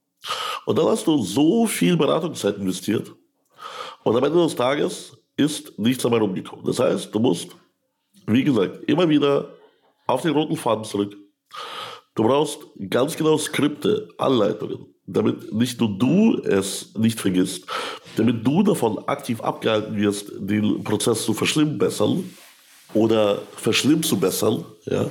Und 0.65 0.77
dann 0.77 0.85
hast 0.85 1.07
du 1.07 1.21
so 1.23 1.65
viel 1.65 1.97
Beratungszeit 1.97 2.57
investiert. 2.57 3.11
Und 4.03 4.15
am 4.15 4.23
Ende 4.23 4.43
des 4.43 4.55
Tages 4.55 5.17
ist 5.35 5.77
nichts 5.79 6.03
dabei 6.03 6.17
rumgekommen. 6.17 6.65
Das 6.65 6.79
heißt, 6.79 7.13
du 7.13 7.19
musst, 7.19 7.49
wie 8.27 8.43
gesagt, 8.43 8.83
immer 8.87 9.07
wieder 9.09 9.53
auf 10.07 10.21
den 10.21 10.31
roten 10.31 10.57
Faden 10.57 10.83
zurück. 10.83 11.15
Du 12.15 12.23
brauchst 12.23 12.59
ganz 12.89 13.15
genau 13.15 13.37
Skripte, 13.37 14.09
Anleitungen, 14.17 14.85
damit 15.07 15.51
nicht 15.51 15.79
nur 15.79 15.97
du 15.97 16.37
es 16.43 16.93
nicht 16.95 17.19
vergisst, 17.19 17.65
damit 18.15 18.45
du 18.45 18.61
davon 18.61 18.99
aktiv 19.07 19.41
abgehalten 19.41 19.97
wirst, 19.97 20.31
den 20.37 20.83
Prozess 20.83 21.25
zu 21.25 21.33
verschlimmbessern 21.33 22.37
oder 22.93 23.41
verschlimm 23.55 24.03
zu 24.03 24.17
bessern, 24.17 24.63
ja, 24.85 25.09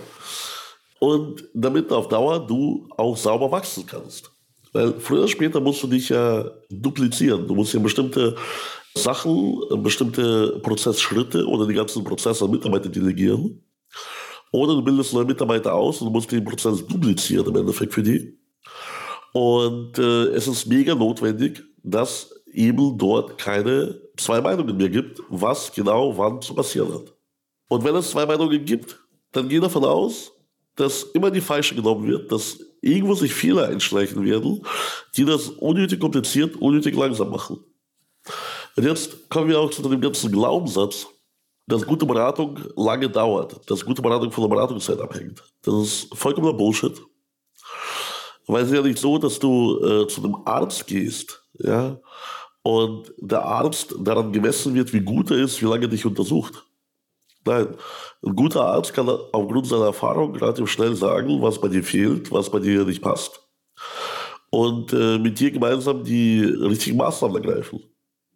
und 1.01 1.49
damit 1.53 1.91
auf 1.91 2.09
Dauer 2.09 2.47
du 2.47 2.87
auch 2.97 3.17
sauber 3.17 3.51
wachsen 3.51 3.85
kannst. 3.85 4.31
Weil 4.73 4.95
früher 5.01 5.21
oder 5.21 5.29
später 5.29 5.61
musst 5.61 5.83
du 5.83 5.87
dich 5.87 6.09
ja 6.09 6.51
duplizieren. 6.71 7.47
Du 7.47 7.55
musst 7.55 7.75
ja 7.75 7.81
bestimmte 7.81 8.37
Sachen, 8.95 9.61
bestimmte 9.83 10.61
Prozessschritte 10.63 11.47
oder 11.47 11.67
die 11.67 11.75
ganzen 11.75 12.05
Prozesse 12.05 12.45
an 12.45 12.51
Mitarbeiter 12.51 12.89
delegieren. 12.89 13.63
Oder 14.51 14.75
du 14.75 14.83
bildest 14.83 15.15
neue 15.15 15.25
Mitarbeiter 15.25 15.75
aus 15.75 16.01
und 16.03 16.13
musst 16.13 16.31
den 16.31 16.45
Prozess 16.45 16.87
duplizieren 16.87 17.47
im 17.47 17.57
Endeffekt 17.57 17.95
für 17.95 18.03
die. 18.03 18.39
Und 19.33 19.99
äh, 19.99 20.25
es 20.35 20.47
ist 20.47 20.67
mega 20.67 20.95
notwendig, 20.95 21.63
dass 21.83 22.35
eben 22.53 22.99
dort 22.99 23.39
keine 23.39 23.99
zwei 24.17 24.41
Meinungen 24.41 24.77
mehr 24.77 24.91
gibt, 24.91 25.21
was 25.31 25.73
genau 25.73 26.17
wann 26.17 26.43
zu 26.43 26.55
passieren 26.55 26.93
hat. 26.93 27.15
Und 27.69 27.83
wenn 27.85 27.97
es 27.97 28.11
zwei 28.11 28.27
Meinungen 28.27 28.63
gibt, 28.65 28.99
dann 29.33 29.49
geh 29.49 29.59
davon 29.59 29.85
aus, 29.85 30.33
dass 30.77 31.05
immer 31.15 31.31
die 31.31 31.41
falsche 31.41 31.75
genommen 31.75 32.07
wird, 32.07 32.31
dass 32.31 32.59
irgendwo 32.83 33.15
sich 33.15 33.33
Fehler 33.33 33.69
einschleichen 33.69 34.23
werden, 34.25 34.67
die 35.17 35.25
das 35.25 35.49
unnötig 35.49 36.01
kompliziert, 36.01 36.57
unnötig 36.57 36.95
langsam 36.95 37.31
machen. 37.31 37.65
Und 38.77 38.85
jetzt 38.85 39.31
kommen 39.31 39.49
wir 39.49 39.59
auch 39.61 39.71
zu 39.71 39.83
dem 39.83 40.01
ganzen 40.01 40.31
Glaubenssatz, 40.33 41.07
dass 41.67 41.87
gute 41.87 42.05
Beratung 42.05 42.59
lange 42.77 43.09
dauert, 43.09 43.71
dass 43.71 43.85
gute 43.85 44.03
Beratung 44.03 44.31
von 44.33 44.45
der 44.45 44.55
Beratungszeit 44.55 45.01
abhängt. 45.01 45.43
Das 45.63 45.75
ist 45.75 46.15
vollkommener 46.15 46.55
Bullshit. 46.55 47.01
Weil 48.47 48.65
es 48.65 48.71
ist 48.71 48.75
ja 48.75 48.83
nicht 48.83 48.99
so, 48.99 49.19
dass 49.19 49.39
du 49.39 49.79
äh, 49.85 50.09
zu 50.09 50.23
einem 50.23 50.37
Arzt 50.45 50.87
gehst, 50.87 51.45
ja, 51.59 52.01
und 52.65 53.13
der 53.19 53.45
Arzt 53.45 53.95
daran 54.01 54.33
gemessen 54.33 54.75
wird, 54.75 54.93
wie 54.93 55.01
gut 55.01 55.31
er 55.31 55.39
ist, 55.39 55.63
wie 55.63 55.67
lange 55.67 55.85
er 55.85 55.89
dich 55.89 56.05
untersucht. 56.05 56.65
Nein, 57.45 57.77
ein 58.25 58.37
guter 58.37 58.65
Arzt 58.65 58.95
kann 58.95 59.09
aufgrund 59.09 59.67
seiner 59.67 59.87
Erfahrung 59.87 60.37
relativ 60.37 60.71
schnell 60.71 60.95
sagen, 60.95 61.43
was 61.43 61.61
bei 61.61 61.69
dir 61.69 61.83
fehlt, 61.83 62.31
was 62.31 62.51
bei 62.51 62.61
dir 62.61 62.85
nicht 62.85 63.03
passt. 63.03 63.41
Und 64.51 64.93
äh, 64.93 65.19
mit 65.19 65.41
dir 65.41 65.51
gemeinsam 65.51 66.05
die 66.05 66.41
richtigen 66.43 66.99
Maßnahmen 66.99 67.43
ergreifen. 67.43 67.81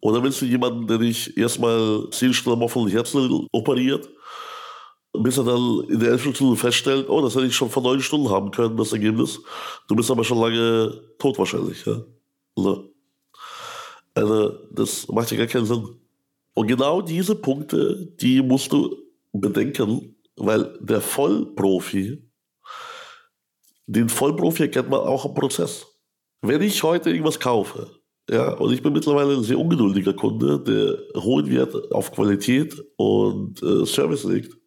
Oder 0.01 0.21
willst 0.23 0.41
du 0.41 0.45
jemanden, 0.45 0.87
der 0.87 0.97
dich 0.97 1.37
erstmal 1.37 2.09
zehn 2.11 2.33
Stunden 2.33 2.59
am 2.59 2.63
offenen 2.63 2.89
Herzen 2.89 3.47
operiert, 3.51 4.09
bis 5.13 5.37
er 5.37 5.45
dann 5.45 5.83
in 5.89 5.99
der 5.99 6.11
elften 6.11 6.35
Stunde 6.35 6.57
feststellt, 6.57 7.09
oh, 7.09 7.21
das 7.21 7.35
hätte 7.35 7.47
ich 7.47 7.55
schon 7.55 7.69
vor 7.69 7.83
neun 7.83 8.01
Stunden 8.01 8.29
haben 8.29 8.51
können, 8.51 8.77
das 8.77 8.93
Ergebnis. 8.93 9.39
Du 9.87 9.95
bist 9.95 10.11
aber 10.11 10.23
schon 10.23 10.39
lange 10.39 11.01
tot 11.17 11.37
wahrscheinlich. 11.39 11.85
Ja? 11.85 12.01
Also, 12.55 12.89
also 14.13 14.49
das 14.71 15.07
macht 15.07 15.31
ja 15.31 15.37
gar 15.37 15.47
keinen 15.47 15.65
Sinn. 15.65 15.99
Und 16.57 16.65
genau 16.65 17.03
diese 17.03 17.35
Punkte, 17.35 18.07
die 18.19 18.41
musst 18.41 18.73
du 18.73 18.97
bedenken, 19.31 20.15
weil 20.37 20.75
der 20.81 21.01
Vollprofi, 21.01 22.31
den 23.85 24.09
Vollprofi 24.09 24.63
erkennt 24.63 24.89
man 24.89 25.01
auch 25.01 25.25
im 25.25 25.35
Prozess. 25.35 25.85
Wenn 26.41 26.63
ich 26.63 26.81
heute 26.81 27.11
irgendwas 27.11 27.39
kaufe, 27.39 27.91
ja, 28.27 28.53
und 28.53 28.73
ich 28.73 28.81
bin 28.81 28.91
mittlerweile 28.91 29.35
ein 29.35 29.43
sehr 29.43 29.59
ungeduldiger 29.59 30.13
Kunde, 30.13 30.59
der 30.59 31.21
hohen 31.21 31.47
Wert 31.51 31.91
auf 31.91 32.11
Qualität 32.11 32.75
und 32.95 33.61
äh, 33.61 33.85
Service 33.85 34.23
legt. 34.23 34.57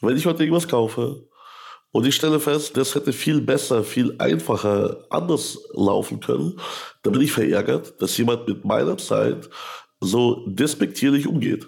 Wenn 0.00 0.16
ich 0.16 0.24
heute 0.24 0.44
irgendwas 0.44 0.66
kaufe 0.66 1.28
und 1.90 2.06
ich 2.06 2.14
stelle 2.14 2.40
fest, 2.40 2.74
das 2.74 2.94
hätte 2.94 3.12
viel 3.12 3.42
besser, 3.42 3.84
viel 3.84 4.14
einfacher 4.16 5.04
anders 5.10 5.58
laufen 5.74 6.20
können, 6.20 6.58
dann 7.02 7.12
bin 7.12 7.20
ich 7.20 7.32
verärgert, 7.32 8.00
dass 8.00 8.16
jemand 8.16 8.48
mit 8.48 8.64
meiner 8.64 8.96
Zeit 8.96 9.50
so 10.00 10.46
despektierlich 10.46 11.26
umgeht. 11.26 11.66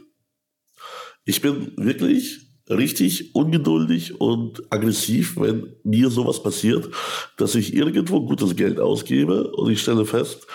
Ich 1.25 1.41
bin 1.41 1.73
wirklich 1.77 2.49
richtig 2.71 3.35
ungeduldig 3.35 4.21
und 4.21 4.63
aggressiv, 4.71 5.37
wenn 5.39 5.75
mir 5.85 6.11
sowas 6.11 6.43
passiert, 6.43 6.89
dass 7.37 7.55
ich 7.55 7.75
irgendwo 7.75 8.25
gutes 8.27 8.57
Geld 8.57 8.79
ausgebe 8.79 9.51
und 9.53 9.71
ich 9.71 9.81
stelle 9.81 10.05
fest, 10.05 10.47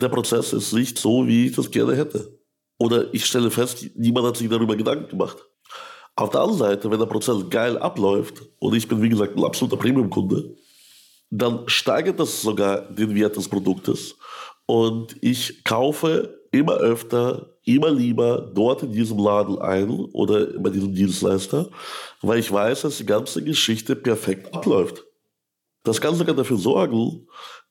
der 0.00 0.08
Prozess 0.08 0.52
ist 0.52 0.72
nicht 0.72 0.98
so, 0.98 1.26
wie 1.26 1.46
ich 1.46 1.56
das 1.56 1.70
gerne 1.70 1.96
hätte. 1.96 2.38
Oder 2.78 3.12
ich 3.14 3.24
stelle 3.24 3.50
fest, 3.50 3.86
niemand 3.94 4.26
hat 4.26 4.36
sich 4.36 4.48
darüber 4.48 4.76
Gedanken 4.76 5.08
gemacht. 5.08 5.38
Auf 6.16 6.30
der 6.30 6.40
anderen 6.40 6.58
Seite, 6.58 6.90
wenn 6.90 6.98
der 6.98 7.06
Prozess 7.06 7.48
geil 7.48 7.78
abläuft 7.78 8.42
und 8.58 8.74
ich 8.74 8.86
bin, 8.86 9.02
wie 9.02 9.08
gesagt, 9.08 9.36
ein 9.36 9.44
absoluter 9.44 9.76
Premium-Kunde, 9.76 10.56
dann 11.30 11.64
steigert 11.66 12.20
das 12.20 12.42
sogar 12.42 12.82
den 12.92 13.14
Wert 13.14 13.36
des 13.36 13.48
Produktes 13.48 14.16
und 14.66 15.16
ich 15.20 15.64
kaufe 15.64 16.43
immer 16.58 16.74
öfter, 16.76 17.56
immer 17.64 17.90
lieber 17.90 18.50
dort 18.54 18.82
in 18.82 18.92
diesem 18.92 19.18
Laden 19.18 19.58
ein 19.58 19.90
oder 19.90 20.46
bei 20.58 20.70
diesem 20.70 20.94
Dienstleister, 20.94 21.68
weil 22.22 22.38
ich 22.38 22.50
weiß, 22.50 22.82
dass 22.82 22.98
die 22.98 23.06
ganze 23.06 23.42
Geschichte 23.42 23.96
perfekt 23.96 24.54
abläuft. 24.54 25.04
Das 25.82 26.00
kann 26.00 26.14
sogar 26.14 26.34
dafür 26.34 26.56
sorgen, 26.56 27.26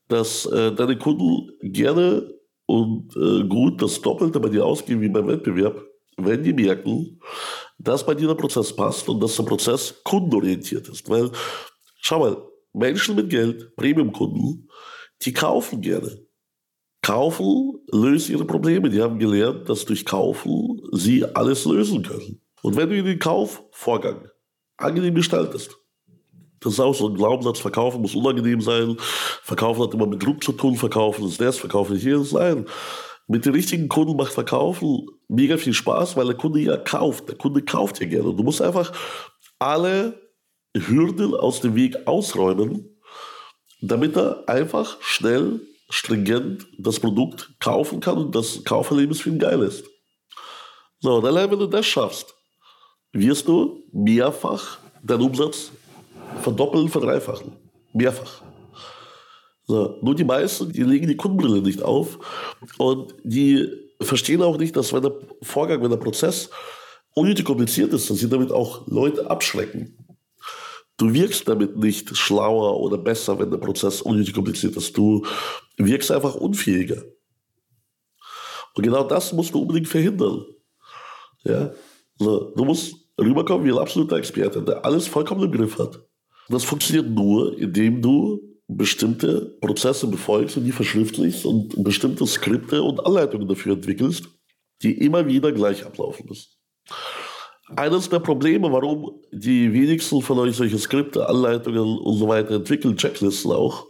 dass 0.08 0.46
äh, 0.46 0.72
deine 0.74 0.98
Kunden 0.98 1.52
gerne 1.62 2.34
und 2.66 3.16
äh, 3.16 3.44
gut 3.48 3.82
das 3.82 4.02
Doppelte 4.02 4.40
bei 4.40 4.50
dir 4.50 4.66
ausgeben 4.66 5.02
wie 5.02 5.10
beim 5.10 5.28
Wettbewerb, 5.28 5.84
wenn 6.18 6.44
die 6.44 6.54
merken, 6.54 7.20
dass 7.78 8.06
bei 8.06 8.14
dir 8.14 8.28
der 8.28 8.36
Prozess 8.36 8.76
passt 8.76 9.10
und 9.10 9.22
dass 9.22 9.36
der 9.36 9.44
Prozess 9.44 9.96
kundenorientiert 10.04 10.88
ist. 10.90 11.10
Weil, 11.10 11.32
schau 11.98 12.20
mal, 12.20 12.38
Menschen 12.74 13.16
mit 13.16 13.30
Geld, 13.30 13.76
Premium-Kunden, 13.76 14.70
die 15.22 15.34
kaufen 15.34 15.82
gerne. 15.82 16.20
Kaufen 17.04 17.80
löst 17.92 18.30
ihre 18.30 18.46
Probleme. 18.46 18.90
Die 18.90 19.02
haben 19.02 19.20
gelernt, 19.20 19.70
dass 19.70 19.86
durch 19.86 20.06
Kaufen 20.06 20.82
sie 20.94 21.26
alles 21.36 21.66
lösen 21.66 22.02
können. 22.02 22.42
Und 22.62 22.78
wenn 22.78 22.90
du 22.90 23.04
den 23.04 23.20
Kaufvorgang 23.20 24.30
angenehm 24.78 25.14
gestaltest, 25.14 25.78
das 26.62 26.74
ist 26.74 26.80
auch 26.80 26.96
so 26.96 27.10
ein 27.10 27.16
Glaubenssatz, 27.16 27.60
Verkaufen 27.60 28.02
muss 28.02 28.16
unangenehm 28.16 28.62
sein, 28.62 28.96
Verkaufen 29.44 29.84
hat 29.84 29.94
immer 29.94 30.08
mit 30.08 30.24
Druck 30.24 30.42
zu 30.42 30.54
tun, 30.54 30.78
Verkaufen 30.78 31.28
ist 31.28 31.42
das, 31.42 31.58
Verkaufen 31.58 31.98
ist 31.98 32.04
jenes. 32.04 32.32
Nein, 32.32 32.66
mit 33.28 33.46
den 33.46 33.54
richtigen 33.54 33.90
Kunden 33.90 34.16
macht 34.16 34.32
Verkaufen 34.32 35.06
mega 35.28 35.58
viel 35.58 35.74
Spaß, 35.74 36.16
weil 36.16 36.28
der 36.28 36.36
Kunde 36.36 36.62
ja 36.62 36.78
kauft. 36.78 37.28
Der 37.28 37.36
Kunde 37.36 37.64
kauft 37.64 38.00
ja 38.00 38.08
gerne. 38.08 38.34
Du 38.34 38.44
musst 38.44 38.62
einfach 38.62 38.94
alle 39.60 40.22
Hürden 40.74 41.36
aus 41.36 41.60
dem 41.60 41.76
Weg 41.76 42.08
ausräumen, 42.08 42.98
damit 43.82 44.16
er 44.16 44.48
einfach 44.48 45.02
schnell 45.02 45.60
stringent 45.94 46.66
das 46.80 47.00
Produkt 47.00 47.54
kaufen 47.60 48.00
kann 48.00 48.18
und 48.18 48.36
das 48.36 48.64
Kauferlebnis 48.64 49.22
für 49.22 49.30
ihn 49.30 49.38
geil 49.38 49.62
ist. 49.62 49.86
So, 51.00 51.18
und 51.18 51.26
allein 51.26 51.52
wenn 51.52 51.60
du 51.60 51.68
das 51.68 51.86
schaffst, 51.86 52.34
wirst 53.12 53.48
du 53.48 53.84
mehrfach 53.92 54.80
deinen 55.04 55.22
Umsatz 55.22 55.72
verdoppeln, 56.42 56.90
verdreifachen. 56.90 57.52
Mehrfach. 57.94 58.42
So, 59.66 60.00
nur 60.02 60.16
die 60.16 60.24
meisten, 60.24 60.72
die 60.72 60.82
legen 60.82 61.08
die 61.08 61.16
Kundenbrille 61.16 61.62
nicht 61.62 61.84
auf 61.84 62.18
und 62.80 63.14
die 63.24 63.70
verstehen 64.02 64.42
auch 64.42 64.58
nicht, 64.58 64.76
dass 64.76 64.94
wenn 64.94 65.04
der 65.04 65.14
Vorgang, 65.44 65.84
wenn 65.84 65.92
der 65.92 65.98
Prozess 65.98 66.50
unnötig 67.14 67.46
kompliziert 67.46 67.94
ist, 67.94 68.10
dass 68.10 68.18
sie 68.18 68.30
damit 68.30 68.52
auch 68.52 68.88
Leute 68.88 69.30
abschrecken. 69.30 69.96
Du 70.98 71.14
wirkst 71.14 71.48
damit 71.48 71.78
nicht 71.78 72.16
schlauer 72.18 72.80
oder 72.80 72.98
besser, 72.98 73.38
wenn 73.38 73.52
der 73.52 73.58
Prozess 73.58 74.02
unnötig 74.02 74.34
kompliziert 74.34 74.76
ist. 74.76 74.98
Du 74.98 75.26
wirkst 75.78 76.12
einfach 76.12 76.36
unfähiger. 76.36 77.04
Und 78.76 78.84
genau 78.84 79.04
das 79.04 79.34
musst 79.34 79.54
du 79.54 79.62
unbedingt 79.62 79.88
verhindern. 79.88 80.46
Ja? 81.44 81.72
Du 82.18 82.66
musst 82.66 82.96
rüberkommen 83.20 83.66
wie 83.66 83.72
ein 83.72 83.78
absoluter 83.78 84.18
Experte, 84.18 84.62
der 84.64 84.84
alles 84.86 85.08
vollkommen 85.08 85.44
im 85.44 85.52
Griff 85.52 85.78
hat. 85.78 86.00
Das 86.50 86.64
funktioniert 86.64 87.10
nur, 87.10 87.58
indem 87.58 88.02
du 88.02 88.42
bestimmte 88.68 89.58
Prozesse 89.62 90.08
befolgst 90.08 90.58
und 90.58 90.64
die 90.64 90.72
verschriftlichst 90.72 91.46
und 91.46 91.84
bestimmte 91.84 92.26
Skripte 92.26 92.82
und 92.82 93.06
Anleitungen 93.06 93.48
dafür 93.48 93.74
entwickelst, 93.74 94.28
die 94.82 94.98
immer 95.00 95.28
wieder 95.28 95.52
gleich 95.52 95.86
ablaufen 95.86 96.26
müssen. 96.28 96.50
Eines 97.76 98.10
der 98.10 98.20
Probleme, 98.20 98.72
warum 98.72 99.22
die 99.32 99.72
wenigsten 99.72 100.22
von 100.22 100.40
euch 100.40 100.56
solche 100.56 100.78
Skripte, 100.78 101.28
Anleitungen 101.30 101.98
und 102.00 102.18
so 102.18 102.28
weiter 102.28 102.56
entwickeln, 102.56 102.98
Checklisten 102.98 103.52
auch, 103.52 103.88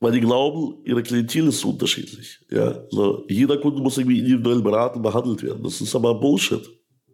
weil 0.00 0.12
die 0.12 0.20
glauben, 0.20 0.82
ihre 0.84 1.02
Klientel 1.02 1.48
ist 1.48 1.60
so 1.60 1.70
unterschiedlich. 1.70 2.40
Ja? 2.50 2.82
Also 2.92 3.24
jeder 3.28 3.58
Kunde 3.58 3.80
muss 3.80 3.98
irgendwie 3.98 4.18
individuell 4.18 4.60
beraten, 4.60 5.02
behandelt 5.02 5.42
werden. 5.42 5.62
Das 5.62 5.80
ist 5.80 5.94
aber 5.94 6.14
Bullshit. 6.14 6.68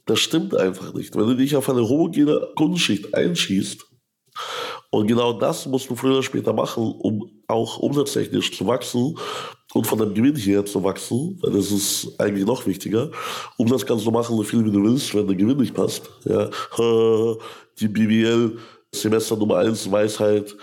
Das 0.07 0.19
stimmt 0.19 0.57
einfach 0.57 0.93
nicht. 0.95 1.15
Wenn 1.15 1.27
du 1.27 1.37
dich 1.37 1.55
auf 1.55 1.71
eine 1.71 1.89
homogene 1.89 2.49
Kundenschicht 2.57 3.15
einschießt, 3.15 3.87
und 4.91 5.07
genau 5.07 5.33
das 5.33 5.67
musst 5.67 5.89
du 5.89 5.95
früher 5.95 6.13
oder 6.13 6.23
später 6.23 6.53
machen, 6.53 6.83
um 6.99 7.31
auch 7.49 7.79
umsatztechnisch 7.79 8.57
zu 8.57 8.67
wachsen 8.67 9.17
und 9.73 9.87
von 9.87 9.99
deinem 9.99 10.13
Gewinn 10.13 10.37
her 10.37 10.67
zu 10.67 10.85
wachsen, 10.85 11.39
weil 11.41 11.53
das 11.53 11.71
ist 11.71 12.09
eigentlich 12.19 12.45
noch 12.45 12.67
wichtiger. 12.67 13.11
Umsatz 13.57 13.87
kannst 13.87 14.05
du 14.05 14.11
machen, 14.11 14.37
so 14.37 14.43
viel 14.43 14.65
wie 14.67 14.71
du 14.71 14.83
willst, 14.83 15.15
wenn 15.15 15.27
der 15.27 15.37
Gewinn 15.37 15.57
nicht 15.57 15.75
passt. 15.75 16.11
Ja. 16.25 16.51
Die 17.81 17.89
BWL, 17.89 18.59
Semester 18.95 19.37
Nummer 19.37 19.59
1, 19.59 19.91
Weisheit, 19.91 20.55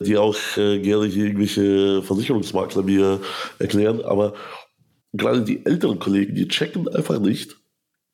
die 0.00 0.16
auch 0.16 0.36
äh, 0.56 0.78
gerne 0.78 1.06
hier 1.06 1.26
irgendwelche 1.26 2.02
Versicherungsmakler 2.02 2.82
mir 2.82 3.20
erklären, 3.58 4.02
aber 4.02 4.34
gerade 5.12 5.42
die 5.42 5.64
älteren 5.64 5.98
Kollegen, 5.98 6.34
die 6.34 6.48
checken 6.48 6.88
einfach 6.88 7.18
nicht, 7.18 7.56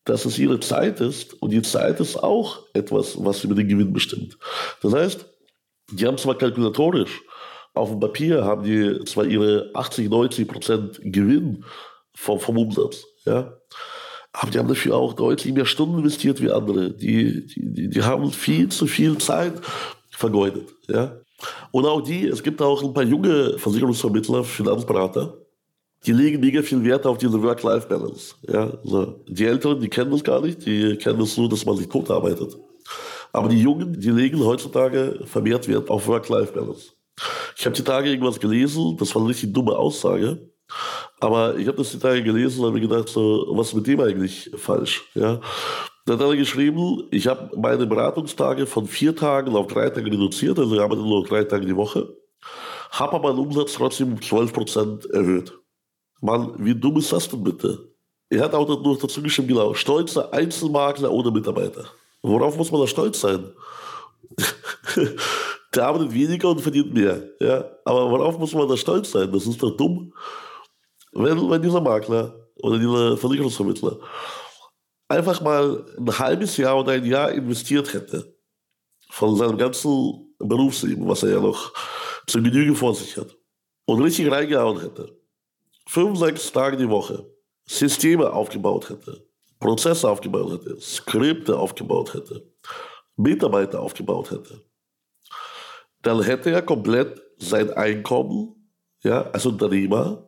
dass 0.04 0.24
es 0.24 0.38
ihre 0.38 0.60
Zeit 0.60 1.00
ist 1.00 1.34
und 1.42 1.50
die 1.50 1.62
Zeit 1.62 2.00
ist 2.00 2.16
auch 2.16 2.62
etwas, 2.74 3.24
was 3.24 3.44
über 3.44 3.54
den 3.54 3.68
Gewinn 3.68 3.92
bestimmt. 3.92 4.36
Das 4.82 4.92
heißt, 4.92 5.26
die 5.90 6.06
haben 6.06 6.18
zwar 6.18 6.36
kalkulatorisch, 6.36 7.22
auf 7.74 7.90
dem 7.90 8.00
Papier 8.00 8.44
haben 8.44 8.64
die 8.64 9.04
zwar 9.04 9.26
ihre 9.26 9.70
80, 9.74 10.08
90 10.08 10.48
Prozent 10.48 11.00
Gewinn 11.02 11.64
vom, 12.14 12.40
vom 12.40 12.56
Umsatz, 12.56 13.04
ja, 13.24 13.56
aber 14.32 14.50
die 14.50 14.58
haben 14.58 14.68
dafür 14.68 14.96
auch 14.96 15.14
deutlich 15.14 15.52
mehr 15.52 15.66
Stunden 15.66 15.98
investiert 15.98 16.42
wie 16.42 16.50
andere. 16.50 16.92
Die, 16.92 17.46
die, 17.46 17.88
die 17.88 18.02
haben 18.02 18.30
viel 18.32 18.68
zu 18.68 18.86
viel 18.86 19.18
Zeit 19.18 19.54
vergeudet, 20.10 20.68
ja. 20.88 21.16
Und 21.70 21.84
auch 21.86 22.00
die, 22.00 22.26
es 22.26 22.42
gibt 22.42 22.62
auch 22.62 22.82
ein 22.82 22.94
paar 22.94 23.04
junge 23.04 23.58
Versicherungsvermittler, 23.58 24.44
Finanzberater, 24.44 25.36
die 26.04 26.12
legen 26.12 26.40
mega 26.40 26.62
viel 26.62 26.82
Wert 26.84 27.06
auf 27.06 27.18
diese 27.18 27.42
Work-Life-Balance. 27.42 28.36
Ja, 28.48 28.70
also 28.84 29.24
die 29.26 29.44
Älteren, 29.44 29.80
die 29.80 29.88
kennen 29.88 30.10
das 30.10 30.22
gar 30.22 30.40
nicht, 30.40 30.64
die 30.64 30.96
kennen 30.96 31.18
das 31.18 31.36
nur, 31.36 31.48
dass 31.48 31.64
man 31.66 31.76
sich 31.76 31.88
tot 31.88 32.10
arbeitet. 32.10 32.56
Aber 33.32 33.48
die 33.48 33.60
Jungen, 33.60 33.98
die 33.98 34.10
legen 34.10 34.42
heutzutage 34.44 35.20
vermehrt 35.24 35.68
Wert 35.68 35.90
auf 35.90 36.06
Work-Life-Balance. 36.06 36.92
Ich 37.56 37.66
habe 37.66 37.74
die 37.74 37.82
Tage 37.82 38.08
irgendwas 38.10 38.38
gelesen, 38.38 38.96
das 38.98 39.14
war 39.14 39.22
eine 39.22 39.30
richtig 39.30 39.52
dumme 39.52 39.76
Aussage. 39.76 40.50
Aber 41.20 41.56
ich 41.56 41.66
habe 41.66 41.78
das 41.78 41.90
die 41.90 41.98
Tage 41.98 42.22
gelesen 42.22 42.60
und 42.60 42.66
habe 42.66 42.78
mir 42.78 42.88
gedacht, 42.88 43.08
so, 43.08 43.46
was 43.50 43.68
ist 43.68 43.74
mit 43.74 43.86
dem 43.86 44.00
eigentlich 44.00 44.50
falsch? 44.56 45.04
Ja? 45.14 45.40
Dann 46.06 46.20
hat 46.20 46.26
er 46.28 46.36
geschrieben, 46.36 47.02
ich 47.10 47.26
habe 47.26 47.50
meine 47.56 47.84
Beratungstage 47.84 48.66
von 48.66 48.86
vier 48.86 49.14
Tagen 49.14 49.56
auf 49.56 49.66
drei 49.66 49.90
Tage 49.90 50.06
reduziert, 50.06 50.56
also 50.56 50.74
ich 50.76 50.80
arbeite 50.80 51.02
nur 51.02 51.24
drei 51.24 51.42
Tage 51.42 51.66
die 51.66 51.74
Woche, 51.74 52.16
habe 52.92 53.16
aber 53.16 53.32
meinen 53.32 53.44
Umsatz 53.44 53.72
trotzdem 53.72 54.12
um 54.12 54.18
12% 54.20 55.10
erhöht. 55.10 55.52
Mann, 56.20 56.54
wie 56.58 56.76
dumm 56.76 56.98
ist 56.98 57.12
das 57.12 57.28
denn 57.28 57.42
bitte? 57.42 57.92
Er 58.30 58.44
hat 58.44 58.54
auch 58.54 58.68
noch 58.68 58.98
dazu 58.98 59.20
geschrieben, 59.20 59.48
genau, 59.48 59.74
stolzer 59.74 60.32
Einzelmakler 60.32 61.10
ohne 61.10 61.32
Mitarbeiter. 61.32 61.86
Worauf 62.22 62.56
muss 62.56 62.70
man 62.70 62.82
da 62.82 62.86
stolz 62.86 63.20
sein? 63.20 63.52
Der 65.74 65.86
arbeitet 65.86 66.14
weniger 66.14 66.50
und 66.50 66.60
verdient 66.60 66.94
mehr. 66.94 67.22
Ja? 67.40 67.64
Aber 67.84 68.10
worauf 68.10 68.38
muss 68.38 68.54
man 68.54 68.68
da 68.68 68.76
stolz 68.76 69.10
sein? 69.10 69.30
Das 69.30 69.46
ist 69.46 69.62
doch 69.62 69.76
dumm. 69.76 70.12
Wenn, 71.12 71.50
wenn 71.50 71.62
dieser 71.62 71.80
Makler 71.80 72.34
oder 72.62 72.78
dieser 72.78 73.16
Versicherungsvermittler 73.16 73.98
einfach 75.08 75.40
mal 75.40 75.86
ein 75.98 76.18
halbes 76.18 76.56
Jahr 76.56 76.78
oder 76.78 76.92
ein 76.92 77.04
Jahr 77.04 77.32
investiert 77.32 77.92
hätte 77.92 78.36
von 79.10 79.36
seinem 79.36 79.58
ganzen 79.58 80.34
Berufsleben, 80.38 81.08
was 81.08 81.22
er 81.22 81.30
ja 81.30 81.40
noch 81.40 81.72
zur 82.26 82.42
Genüge 82.42 82.74
vor 82.74 82.94
sich 82.94 83.16
hat, 83.16 83.36
und 83.86 84.02
richtig 84.02 84.30
reingehauen 84.30 84.80
hätte, 84.80 85.16
fünf, 85.86 86.18
sechs 86.18 86.50
Tage 86.52 86.76
die 86.76 86.88
Woche, 86.88 87.24
Systeme 87.64 88.32
aufgebaut 88.32 88.90
hätte, 88.90 89.26
Prozesse 89.58 90.08
aufgebaut 90.08 90.52
hätte, 90.52 90.80
Skripte 90.80 91.56
aufgebaut 91.56 92.14
hätte, 92.14 92.52
Mitarbeiter 93.16 93.80
aufgebaut 93.80 94.30
hätte, 94.30 94.60
dann 96.02 96.22
hätte 96.22 96.50
er 96.50 96.62
komplett 96.62 97.22
sein 97.38 97.70
Einkommen, 97.70 98.70
ja, 99.02 99.22
als 99.30 99.46
Unternehmer, 99.46 100.25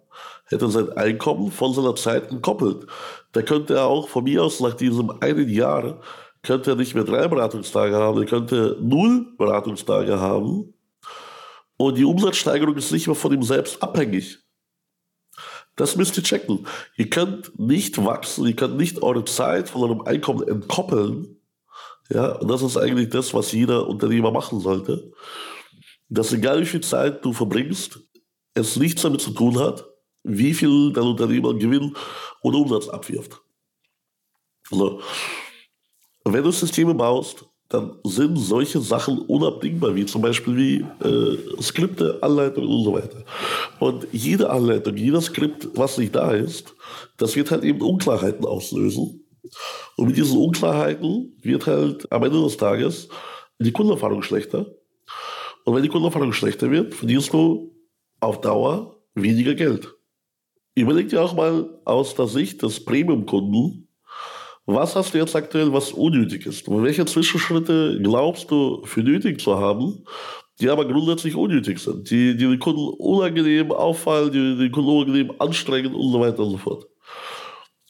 hätte 0.48 0.68
sein 0.68 0.92
Einkommen 0.92 1.50
von 1.50 1.72
seiner 1.72 1.94
Zeit 1.94 2.30
entkoppelt. 2.30 2.86
Da 3.32 3.42
könnte 3.42 3.74
er 3.74 3.86
auch 3.86 4.08
von 4.08 4.24
mir 4.24 4.42
aus 4.42 4.60
nach 4.60 4.74
diesem 4.74 5.10
einen 5.20 5.48
Jahr, 5.48 6.00
könnte 6.42 6.72
er 6.72 6.76
nicht 6.76 6.94
mehr 6.94 7.04
drei 7.04 7.28
Beratungstage 7.28 7.94
haben, 7.94 8.18
er 8.18 8.26
könnte 8.26 8.76
null 8.80 9.26
Beratungstage 9.36 10.20
haben. 10.20 10.74
Und 11.76 11.96
die 11.96 12.04
Umsatzsteigerung 12.04 12.76
ist 12.76 12.90
nicht 12.90 13.06
mehr 13.06 13.16
von 13.16 13.32
ihm 13.32 13.42
selbst 13.42 13.82
abhängig. 13.82 14.38
Das 15.76 15.94
müsst 15.94 16.16
ihr 16.16 16.24
checken. 16.24 16.66
Ihr 16.96 17.08
könnt 17.08 17.56
nicht 17.58 18.04
wachsen, 18.04 18.46
ihr 18.46 18.56
könnt 18.56 18.76
nicht 18.76 19.00
eure 19.02 19.24
Zeit 19.24 19.68
von 19.68 19.82
eurem 19.82 20.00
Einkommen 20.00 20.46
entkoppeln. 20.46 21.36
Ja, 22.10 22.32
und 22.32 22.48
das 22.48 22.62
ist 22.62 22.76
eigentlich 22.76 23.10
das, 23.10 23.32
was 23.32 23.52
jeder 23.52 23.86
Unternehmer 23.86 24.32
machen 24.32 24.60
sollte. 24.60 25.12
Dass 26.08 26.32
egal 26.32 26.62
wie 26.62 26.66
viel 26.66 26.80
Zeit 26.80 27.24
du 27.24 27.32
verbringst, 27.32 28.00
es 28.54 28.76
nichts 28.76 29.02
damit 29.02 29.20
zu 29.20 29.30
tun 29.30 29.58
hat, 29.60 29.87
wie 30.24 30.54
viel 30.54 30.92
dein 30.92 31.04
Unternehmer 31.04 31.54
Gewinn 31.54 31.94
oder 32.42 32.58
Umsatz 32.58 32.88
abwirft. 32.88 33.40
Also, 34.70 35.00
wenn 36.24 36.42
du 36.42 36.50
Systeme 36.50 36.94
baust, 36.94 37.46
dann 37.68 37.98
sind 38.04 38.36
solche 38.36 38.80
Sachen 38.80 39.18
unabdingbar, 39.18 39.94
wie 39.94 40.06
zum 40.06 40.22
Beispiel 40.22 40.56
wie 40.56 41.06
äh, 41.06 41.62
Skripte, 41.62 42.18
Anleitungen 42.22 42.68
und 42.68 42.84
so 42.84 42.94
weiter. 42.94 43.24
Und 43.78 44.08
jede 44.10 44.48
Anleitung, 44.48 44.96
jeder 44.96 45.20
Skript, 45.20 45.68
was 45.74 45.98
nicht 45.98 46.14
da 46.14 46.32
ist, 46.32 46.74
das 47.18 47.36
wird 47.36 47.50
halt 47.50 47.64
eben 47.64 47.82
Unklarheiten 47.82 48.46
auslösen. 48.46 49.24
Und 49.96 50.06
mit 50.06 50.16
diesen 50.16 50.38
Unklarheiten 50.38 51.36
wird 51.42 51.66
halt 51.66 52.10
am 52.10 52.24
Ende 52.24 52.42
des 52.42 52.56
Tages 52.56 53.08
die 53.58 53.72
Kundenerfahrung 53.72 54.22
schlechter. 54.22 54.66
Und 55.64 55.74
wenn 55.74 55.82
die 55.82 55.88
Kundenerfahrung 55.88 56.32
schlechter 56.32 56.70
wird, 56.70 56.94
verdienst 56.94 57.32
du 57.34 57.74
auf 58.20 58.40
Dauer 58.40 58.96
weniger 59.14 59.54
Geld. 59.54 59.94
Überleg 60.80 61.08
dir 61.08 61.22
auch 61.22 61.34
mal 61.34 61.68
aus 61.84 62.14
der 62.14 62.26
Sicht 62.26 62.62
des 62.62 62.84
Premium-Kunden, 62.84 63.88
was 64.66 64.94
hast 64.94 65.14
du 65.14 65.18
jetzt 65.18 65.34
aktuell, 65.34 65.72
was 65.72 65.92
unnötig 65.92 66.44
ist? 66.44 66.68
Und 66.68 66.84
welche 66.84 67.06
Zwischenschritte 67.06 67.98
glaubst 68.02 68.50
du 68.50 68.82
für 68.84 69.00
nötig 69.00 69.40
zu 69.40 69.58
haben, 69.58 70.04
die 70.60 70.68
aber 70.68 70.86
grundsätzlich 70.86 71.34
unnötig 71.36 71.78
sind, 71.78 72.10
die, 72.10 72.36
die 72.36 72.46
den 72.46 72.58
Kunden 72.58 72.88
unangenehm 72.98 73.72
auffallen, 73.72 74.30
die 74.30 74.58
den 74.58 74.70
Kunden 74.70 74.90
unangenehm 74.90 75.32
anstrengen 75.38 75.94
und 75.94 76.12
so 76.12 76.20
weiter 76.20 76.40
und 76.40 76.50
so 76.50 76.58
fort. 76.58 76.86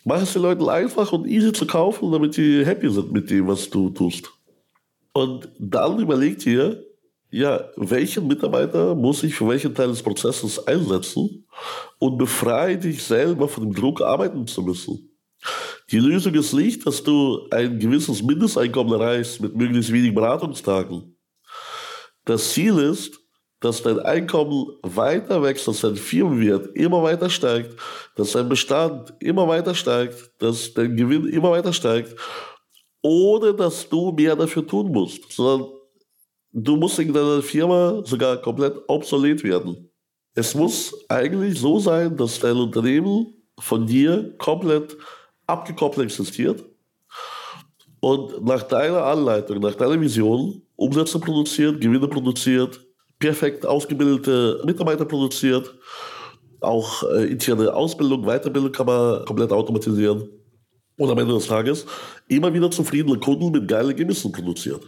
Mach 0.04 0.22
es 0.22 0.32
den 0.32 0.42
Leuten 0.42 0.68
einfach 0.68 1.12
und 1.12 1.26
easy 1.26 1.52
zu 1.52 1.66
kaufen, 1.66 2.12
damit 2.12 2.36
die 2.36 2.64
happy 2.64 2.88
sind 2.90 3.10
mit 3.12 3.28
dem, 3.28 3.48
was 3.48 3.68
du 3.68 3.90
tust. 3.90 4.30
Und 5.12 5.48
dann 5.58 5.98
überleg 5.98 6.38
dir, 6.38 6.84
ja, 7.30 7.68
welchen 7.76 8.26
Mitarbeiter 8.26 8.94
muss 8.94 9.22
ich 9.22 9.34
für 9.34 9.48
welchen 9.48 9.74
Teil 9.74 9.88
des 9.88 10.02
Prozesses 10.02 10.66
einsetzen 10.66 11.46
und 11.98 12.16
befreie 12.16 12.78
dich 12.78 13.02
selber 13.02 13.48
von 13.48 13.64
dem 13.64 13.74
Druck, 13.74 14.00
arbeiten 14.00 14.46
zu 14.46 14.62
müssen. 14.62 15.10
Die 15.90 15.98
Lösung 15.98 16.34
ist 16.34 16.52
nicht, 16.52 16.86
dass 16.86 17.02
du 17.02 17.46
ein 17.50 17.78
gewisses 17.78 18.22
Mindesteinkommen 18.22 18.92
erreichst 18.92 19.40
mit 19.40 19.54
möglichst 19.54 19.92
wenigen 19.92 20.14
Beratungstagen. 20.14 21.16
Das 22.24 22.52
Ziel 22.52 22.78
ist, 22.78 23.20
dass 23.60 23.82
dein 23.82 23.98
Einkommen 23.98 24.66
weiter 24.82 25.42
wächst, 25.42 25.66
dass 25.66 25.80
dein 25.80 25.96
Firmenwert 25.96 26.76
immer 26.76 27.02
weiter 27.02 27.28
steigt, 27.30 27.74
dass 28.16 28.32
dein 28.32 28.48
Bestand 28.48 29.12
immer 29.20 29.48
weiter 29.48 29.74
steigt, 29.74 30.30
dass 30.38 30.74
dein 30.74 30.96
Gewinn 30.96 31.26
immer 31.26 31.50
weiter 31.50 31.72
steigt, 31.72 32.14
ohne 33.02 33.54
dass 33.54 33.88
du 33.88 34.12
mehr 34.12 34.36
dafür 34.36 34.66
tun 34.66 34.92
musst, 34.92 35.32
sondern 35.32 35.70
du 36.52 36.76
musst 36.76 36.98
in 36.98 37.12
deiner 37.12 37.42
Firma 37.42 38.02
sogar 38.04 38.36
komplett 38.38 38.76
obsolet 38.88 39.42
werden. 39.44 39.90
Es 40.34 40.54
muss 40.54 40.94
eigentlich 41.08 41.58
so 41.58 41.78
sein, 41.78 42.16
dass 42.16 42.38
dein 42.40 42.56
Unternehmen 42.56 43.34
von 43.58 43.86
dir 43.86 44.34
komplett 44.38 44.96
abgekoppelt 45.46 46.06
existiert 46.06 46.64
und 48.00 48.44
nach 48.44 48.62
deiner 48.62 49.04
Anleitung, 49.04 49.58
nach 49.60 49.74
deiner 49.74 50.00
Vision 50.00 50.62
Umsätze 50.76 51.18
produziert, 51.18 51.80
Gewinne 51.80 52.06
produziert, 52.06 52.80
perfekt 53.18 53.66
ausgebildete 53.66 54.62
Mitarbeiter 54.64 55.04
produziert, 55.04 55.74
auch 56.60 57.02
äh, 57.10 57.24
interne 57.32 57.74
Ausbildung, 57.74 58.22
Weiterbildung 58.22 58.70
kann 58.72 58.86
man 58.86 59.24
komplett 59.24 59.50
automatisieren 59.52 60.28
und 60.96 61.10
am 61.10 61.18
Ende 61.18 61.34
des 61.34 61.46
Tages 61.46 61.86
immer 62.28 62.52
wieder 62.52 62.70
zufriedene 62.70 63.18
Kunden 63.18 63.50
mit 63.50 63.66
geilen 63.66 63.96
Gewissen 63.96 64.30
produziert. 64.30 64.82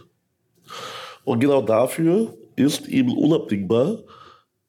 Und 1.23 1.39
genau 1.39 1.61
dafür 1.61 2.33
ist 2.55 2.87
eben 2.87 3.15
unabdingbar, 3.15 3.99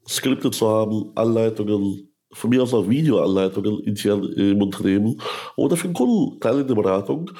Skripte 0.08 0.50
zu 0.50 0.68
haben, 0.68 1.12
Anleitungen, 1.14 2.08
von 2.32 2.50
mir 2.50 2.62
aus 2.62 2.72
auch 2.72 2.88
Videoanleitungen 2.88 3.80
intern 3.84 4.24
im 4.24 4.62
Unternehmen 4.62 5.20
oder 5.56 5.76
für 5.76 5.88
den 5.88 5.94
Kunden 5.94 6.40
Teile 6.40 6.64
der 6.64 6.74
Beratung, 6.74 7.30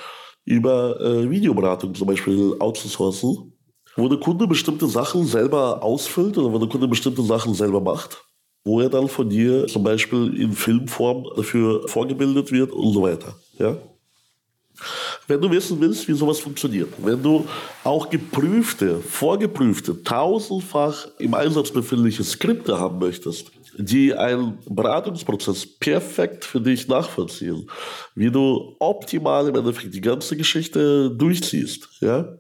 über 0.45 1.01
äh, 1.01 1.31
Videoberatung 1.31 1.95
zum 1.95 2.09
Beispiel 2.09 2.55
outzusourcen, 2.59 3.53
wo 3.97 4.09
der 4.09 4.19
Kunde 4.19 4.47
bestimmte 4.47 4.87
Sachen 4.87 5.25
selber 5.25 5.83
ausfüllt 5.83 6.37
oder 6.37 6.53
wo 6.53 6.59
der 6.59 6.69
Kunde 6.69 6.89
bestimmte 6.89 7.23
Sachen 7.23 7.55
selber 7.55 7.81
macht, 7.81 8.25
wo 8.65 8.81
er 8.81 8.89
dann 8.89 9.09
von 9.09 9.29
dir 9.29 9.67
zum 9.67 9.85
Beispiel 9.85 10.39
in 10.39 10.53
Filmform 10.53 11.27
dafür 11.37 11.89
vorgebildet 11.89 12.53
wird 12.53 12.73
und 12.73 12.93
so 12.93 13.03
weiter. 13.03 13.35
Ja? 13.59 13.77
Wenn 15.27 15.41
du 15.41 15.51
wissen 15.51 15.81
willst, 15.81 16.07
wie 16.09 16.13
sowas 16.13 16.39
funktioniert, 16.39 16.93
wenn 16.99 17.23
du 17.23 17.47
auch 17.85 18.11
geprüfte, 18.11 18.99
vorgeprüfte, 18.99 20.03
tausendfach 20.03 21.09
im 21.19 21.35
Einsatz 21.35 21.71
befindliche 21.71 22.25
Skripte 22.25 22.79
haben 22.79 22.99
möchtest, 22.99 23.51
die 23.79 24.15
einen 24.15 24.59
Beratungsprozess 24.69 25.67
perfekt 25.79 26.45
für 26.45 26.61
dich 26.61 26.89
nachvollziehen, 26.89 27.71
wie 28.15 28.31
du 28.31 28.77
optimal 28.79 29.49
im 29.49 29.55
Endeffekt 29.55 29.95
die 29.95 30.01
ganze 30.01 30.37
Geschichte 30.37 31.11
durchziehst, 31.11 31.89
ja, 32.01 32.37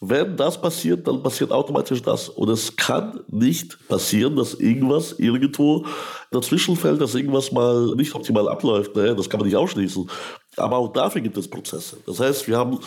Wenn 0.01 0.35
das 0.35 0.61
passiert, 0.61 1.07
dann 1.07 1.23
passiert 1.23 1.51
automatisch 1.51 2.01
das. 2.01 2.27
Und 2.27 2.49
es 2.49 2.75
kann 2.75 3.21
nicht 3.29 3.87
passieren, 3.87 4.35
dass 4.35 4.53
irgendwas 4.55 5.13
irgendwo 5.13 5.85
dazwischen 6.31 6.75
fällt, 6.75 6.99
dass 6.99 7.15
irgendwas 7.15 7.51
mal 7.51 7.95
nicht 7.95 8.13
optimal 8.13 8.49
abläuft. 8.49 8.95
Ne? 8.95 9.15
Das 9.15 9.29
kann 9.29 9.39
man 9.39 9.47
nicht 9.47 9.55
ausschließen. 9.55 10.09
Aber 10.57 10.77
auch 10.77 10.91
dafür 10.91 11.21
gibt 11.21 11.37
es 11.37 11.49
Prozesse. 11.49 11.97
Das 12.05 12.19
heißt, 12.19 12.47
wir 12.47 12.57
haben 12.57 12.79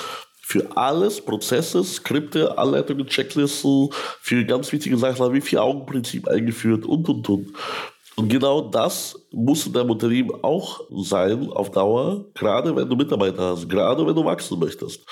für 0.49 0.77
alles 0.77 1.21
Prozesse, 1.21 1.85
Skripte, 1.85 2.57
Anleitungen, 2.57 3.07
Checklisten, 3.07 3.91
für 4.21 4.45
ganz 4.45 4.73
wichtige 4.73 4.97
Sachen 4.97 5.33
wie 5.35 5.43
Vier-Augen-Prinzip 5.43 6.27
eingeführt 6.27 6.87
und, 6.87 7.07
und, 7.09 7.29
und. 7.29 7.53
Und 8.19 8.29
genau 8.29 8.63
das 8.63 9.17
muss 9.31 9.65
in 9.65 9.73
deinem 9.73 9.91
Unternehmen 9.91 10.33
auch 10.43 10.81
sein 11.05 11.53
auf 11.53 11.71
Dauer, 11.71 12.25
gerade 12.35 12.75
wenn 12.75 12.89
du 12.89 12.97
Mitarbeiter 12.97 13.51
hast, 13.51 13.69
gerade 13.69 14.05
wenn 14.05 14.15
du 14.15 14.25
wachsen 14.25 14.59
möchtest. 14.59 15.07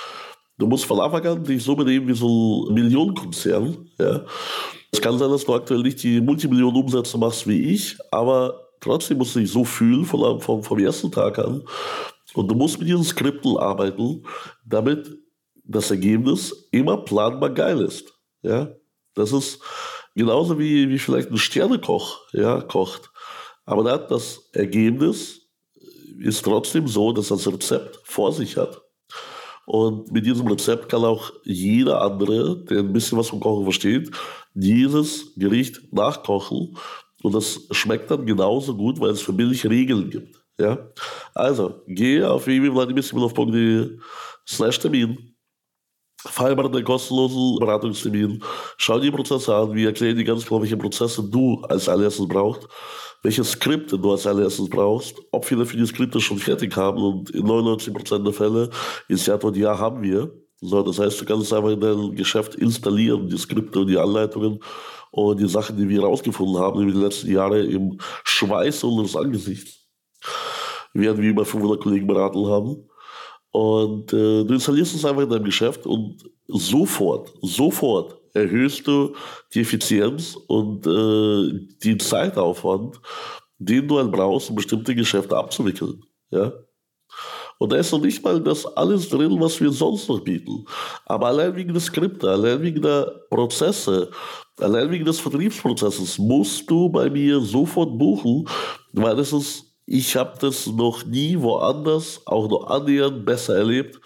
Du 0.59 0.67
musst 0.67 0.87
von 0.87 0.99
Anfang 0.99 1.25
an 1.25 1.45
dich 1.45 1.63
so 1.63 1.77
benehmen 1.77 2.09
wie 2.09 2.15
so 2.15 2.67
ein 2.69 2.75
Millionenkonzern. 2.75 3.91
Ja. 4.01 4.25
Es 4.91 5.01
kann 5.01 5.19
sein, 5.19 5.31
dass 5.31 5.45
du 5.45 5.55
aktuell 5.55 5.83
nicht 5.83 6.03
die 6.03 6.21
Multimillionen 6.21 6.83
Umsätze 6.83 7.17
machst 7.17 7.47
wie 7.47 7.75
ich, 7.75 7.97
aber 8.11 8.71
trotzdem 8.81 9.19
musst 9.19 9.37
du 9.37 9.39
dich 9.39 9.53
so 9.53 9.65
fühlen 9.65 10.05
von, 10.05 10.41
vom, 10.41 10.65
vom 10.65 10.79
ersten 10.81 11.13
Tag 11.13 11.39
an. 11.39 11.63
Und 12.35 12.51
du 12.51 12.57
musst 12.57 12.81
mit 12.81 12.89
diesen 12.89 13.05
Skripten 13.05 13.57
arbeiten, 13.57 14.25
damit 14.65 15.17
das 15.63 15.93
Ergebnis 15.93 16.69
immer 16.73 16.97
planbar 16.97 17.51
geil 17.51 17.81
ist. 17.83 18.13
Ja. 18.43 18.69
Das 19.15 19.33
ist 19.33 19.61
genauso 20.17 20.59
wie, 20.59 20.89
wie 20.89 20.99
vielleicht 20.99 21.31
ein 21.31 21.37
Sternekoch 21.37 22.21
ja, 22.33 22.61
kocht. 22.63 23.11
Aber 23.65 23.85
das 23.99 24.49
Ergebnis 24.53 25.43
ist 26.19 26.43
trotzdem 26.45 26.89
so, 26.89 27.13
dass 27.13 27.29
das 27.29 27.47
Rezept 27.47 28.01
vor 28.03 28.33
sich 28.33 28.57
hat. 28.57 28.81
Und 29.67 30.13
mit 30.13 30.25
diesem 30.25 30.47
Rezept 30.47 30.89
kann 30.89 31.05
auch 31.05 31.33
jeder 31.45 32.01
andere, 32.01 32.65
der 32.65 32.79
ein 32.79 32.93
bisschen 32.93 33.19
was 33.19 33.29
vom 33.29 33.41
Kochen 33.41 33.65
versteht, 33.65 34.11
dieses 34.55 35.35
Gericht 35.37 35.93
nachkochen. 35.93 36.77
Und 37.23 37.35
das 37.35 37.67
schmeckt 37.73 38.11
dann 38.11 38.25
genauso 38.25 38.77
gut, 38.77 39.01
weil 39.01 39.11
es 39.11 39.27
mich 39.29 39.67
Regeln 39.69 40.09
gibt. 40.11 40.41
Ja? 40.59 40.91
Also, 41.35 41.83
gehe 41.89 42.31
auf 42.31 42.47
www.vladimirsimonov.de 42.47 43.99
slash 44.47 44.79
Termin, 44.79 45.36
vereinbare 46.27 46.71
den 46.71 46.85
kostenlosen 46.85 47.59
Beratungstermin, 47.59 48.43
schau 48.77 48.99
die 48.99 49.11
Prozesse 49.11 49.55
an, 49.55 49.75
wir 49.75 49.89
erklären 49.89 50.17
dir 50.17 50.25
ganz 50.25 50.47
genau, 50.47 50.61
welche 50.61 50.77
Prozesse 50.77 51.23
du 51.23 51.63
als 51.69 51.89
allererstes 51.89 52.29
brauchst 52.29 52.69
welche 53.27 53.43
Skripte 53.43 53.99
du 53.99 54.13
als 54.13 54.25
allererstes 54.25 54.69
brauchst, 54.69 55.17
ob 55.33 55.45
viele 55.45 55.67
für 55.67 55.77
die 55.77 55.87
Skripte 55.87 56.21
schon 56.21 56.39
fertig 56.39 56.77
haben 56.77 57.03
und 57.03 57.31
in 57.31 57.45
99% 57.45 58.23
der 58.23 58.33
Fälle 58.33 58.71
ist 59.09 59.27
die 59.27 59.33
Antwort, 59.33 59.57
ja, 59.57 59.77
haben 59.77 60.01
wir. 60.01 60.31
So, 60.61 60.81
das 60.83 61.01
heißt, 61.01 61.21
du 61.21 61.25
kannst 61.25 61.47
es 61.47 61.53
einfach 61.53 61.71
in 61.71 61.81
dein 61.81 62.15
Geschäft 62.15 62.55
installieren, 62.55 63.29
die 63.29 63.37
Skripte 63.37 63.81
und 63.81 63.89
die 63.89 63.99
Anleitungen 63.99 64.61
und 65.11 65.41
die 65.41 65.49
Sachen, 65.49 65.77
die 65.77 65.89
wir 65.89 66.03
herausgefunden 66.03 66.59
haben 66.59 66.81
über 66.81 66.93
die 66.93 67.05
letzten 67.05 67.31
Jahre 67.33 67.63
im 67.63 67.99
Schweiß 68.23 68.85
unseres 68.85 69.17
Angesichts. 69.17 69.87
Werden 70.95 71.21
wir 71.21 71.31
über 71.31 71.45
500 71.45 71.81
Kollegen 71.83 72.07
beraten 72.07 72.47
haben. 72.47 72.89
Und 73.57 74.13
äh, 74.13 74.45
du 74.45 74.53
installierst 74.53 74.95
es 74.95 75.05
einfach 75.07 75.23
in 75.23 75.31
deinem 75.31 75.45
Geschäft 75.45 75.87
und 75.87 76.23
sofort, 76.47 77.33
sofort 77.41 78.15
erhöhst 78.35 78.87
du 78.87 79.15
die 79.55 79.61
Effizienz 79.61 80.37
und 80.47 80.87
äh, 80.87 81.67
den 81.83 81.99
Zeitaufwand, 81.99 83.01
den 83.57 83.89
du 83.89 83.97
halt 83.97 84.13
brauchst, 84.13 84.51
um 84.51 84.57
bestimmte 84.57 84.95
Geschäfte 84.95 85.35
abzuwickeln. 85.35 86.03
Ja? 86.31 86.53
Und 87.59 87.73
da 87.73 87.77
ist 87.77 87.93
noch 87.93 88.03
nicht 88.03 88.23
mal 88.23 88.43
das 88.43 88.67
alles 88.67 89.09
drin, 89.09 89.41
was 89.41 89.59
wir 89.59 89.71
sonst 89.71 90.07
noch 90.11 90.21
bieten. 90.21 90.67
Aber 91.07 91.29
allein 91.29 91.57
wegen 91.57 91.73
der 91.73 91.81
Skripte, 91.81 92.29
allein 92.29 92.61
wegen 92.61 92.83
der 92.83 93.23
Prozesse, 93.31 94.11
allein 94.61 94.91
wegen 94.91 95.07
des 95.07 95.19
Vertriebsprozesses 95.19 96.19
musst 96.19 96.71
du 96.71 96.91
bei 96.91 97.09
mir 97.09 97.41
sofort 97.41 97.97
buchen, 97.97 98.47
weil 98.93 99.17
das 99.17 99.33
ist, 99.33 99.66
ich 99.87 100.17
habe 100.17 100.37
das 100.41 100.67
noch 100.67 101.05
nie 101.05 101.41
woanders 101.41 102.21
auch 102.27 102.49
noch 102.49 102.67
annähernd 102.67 103.25
besser 103.25 103.57
erlebt 103.57 104.01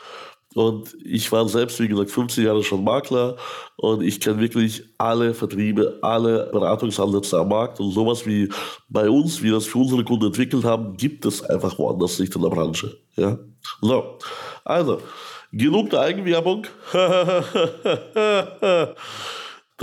und 0.55 0.97
ich 1.05 1.31
war 1.31 1.49
selbst, 1.49 1.79
wie 1.79 1.87
gesagt, 1.87 2.11
15 2.11 2.45
Jahre 2.45 2.65
schon 2.65 2.83
Makler 2.83 3.37
und 3.77 4.03
ich 4.03 4.21
kenne 4.21 4.41
wirklich 4.41 4.83
alle 4.99 5.33
Vertriebe, 5.33 6.01
alle 6.03 6.51
Beratungsansätze 6.53 7.39
am 7.39 7.51
Markt 7.51 7.79
und 7.79 7.93
sowas 7.93 8.27
wie 8.27 8.49
bei 8.89 9.09
uns, 9.09 9.41
wie 9.41 9.47
wir 9.47 9.53
das 9.53 9.67
für 9.67 9.79
unsere 9.79 10.03
Kunden 10.05 10.27
entwickelt 10.27 10.65
haben, 10.65 10.97
gibt 10.97 11.25
es 11.25 11.45
einfach 11.45 11.79
woanders 11.79 12.19
nicht 12.19 12.35
in 12.35 12.43
der 12.43 12.49
Branche. 12.49 12.99
Ja? 13.17 13.39
So, 13.81 14.19
also, 14.65 15.01
genug 15.53 15.91
der 15.91 16.01
Eigenwerbung. 16.01 16.67
du 16.93 16.99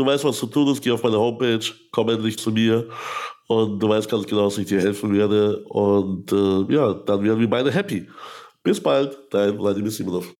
weißt, 0.06 0.26
was 0.26 0.38
zu 0.38 0.48
tun 0.48 0.68
ist, 0.68 0.82
geh 0.82 0.92
auf 0.92 1.02
meine 1.02 1.18
Homepage, 1.18 1.64
komm 1.92 2.10
endlich 2.10 2.38
zu 2.38 2.52
mir 2.52 2.90
und 3.48 3.80
du 3.80 3.90
weißt 3.90 4.10
ganz 4.10 4.26
genau, 4.28 4.46
dass 4.46 4.58
ich 4.58 4.68
dir 4.68 4.82
helfen 4.82 5.14
werde 5.14 5.64
und 5.66 6.32
äh, 6.32 6.74
ja, 6.74 6.94
dann 6.94 7.24
werden 7.24 7.40
wir 7.40 7.50
beide 7.50 7.72
happy. 7.72 8.08
Bis 8.64 8.82
bald, 8.82 9.18
dein 9.32 9.58
Vladimir 9.58 9.92
Simonov. 9.92 10.34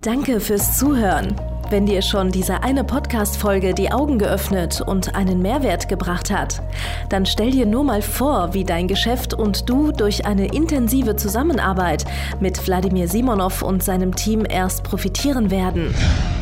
Danke 0.00 0.40
fürs 0.40 0.78
Zuhören. 0.78 1.36
Wenn 1.70 1.86
dir 1.86 2.02
schon 2.02 2.30
diese 2.30 2.62
eine 2.62 2.84
Podcast-Folge 2.84 3.72
die 3.72 3.92
Augen 3.92 4.18
geöffnet 4.18 4.82
und 4.84 5.14
einen 5.14 5.40
Mehrwert 5.40 5.88
gebracht 5.88 6.30
hat, 6.30 6.60
dann 7.08 7.24
stell 7.24 7.50
dir 7.50 7.66
nur 7.66 7.84
mal 7.84 8.02
vor, 8.02 8.52
wie 8.52 8.64
dein 8.64 8.88
Geschäft 8.88 9.32
und 9.32 9.70
du 9.70 9.92
durch 9.92 10.26
eine 10.26 10.52
intensive 10.52 11.16
Zusammenarbeit 11.16 12.04
mit 12.40 12.66
Wladimir 12.66 13.08
Simonov 13.08 13.62
und 13.62 13.82
seinem 13.82 14.14
Team 14.14 14.44
erst 14.44 14.82
profitieren 14.82 15.50
werden. 15.50 15.94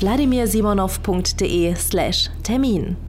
www 0.00 0.66
www.www.www.wladimirsimonov.de/termin. 2.46 3.05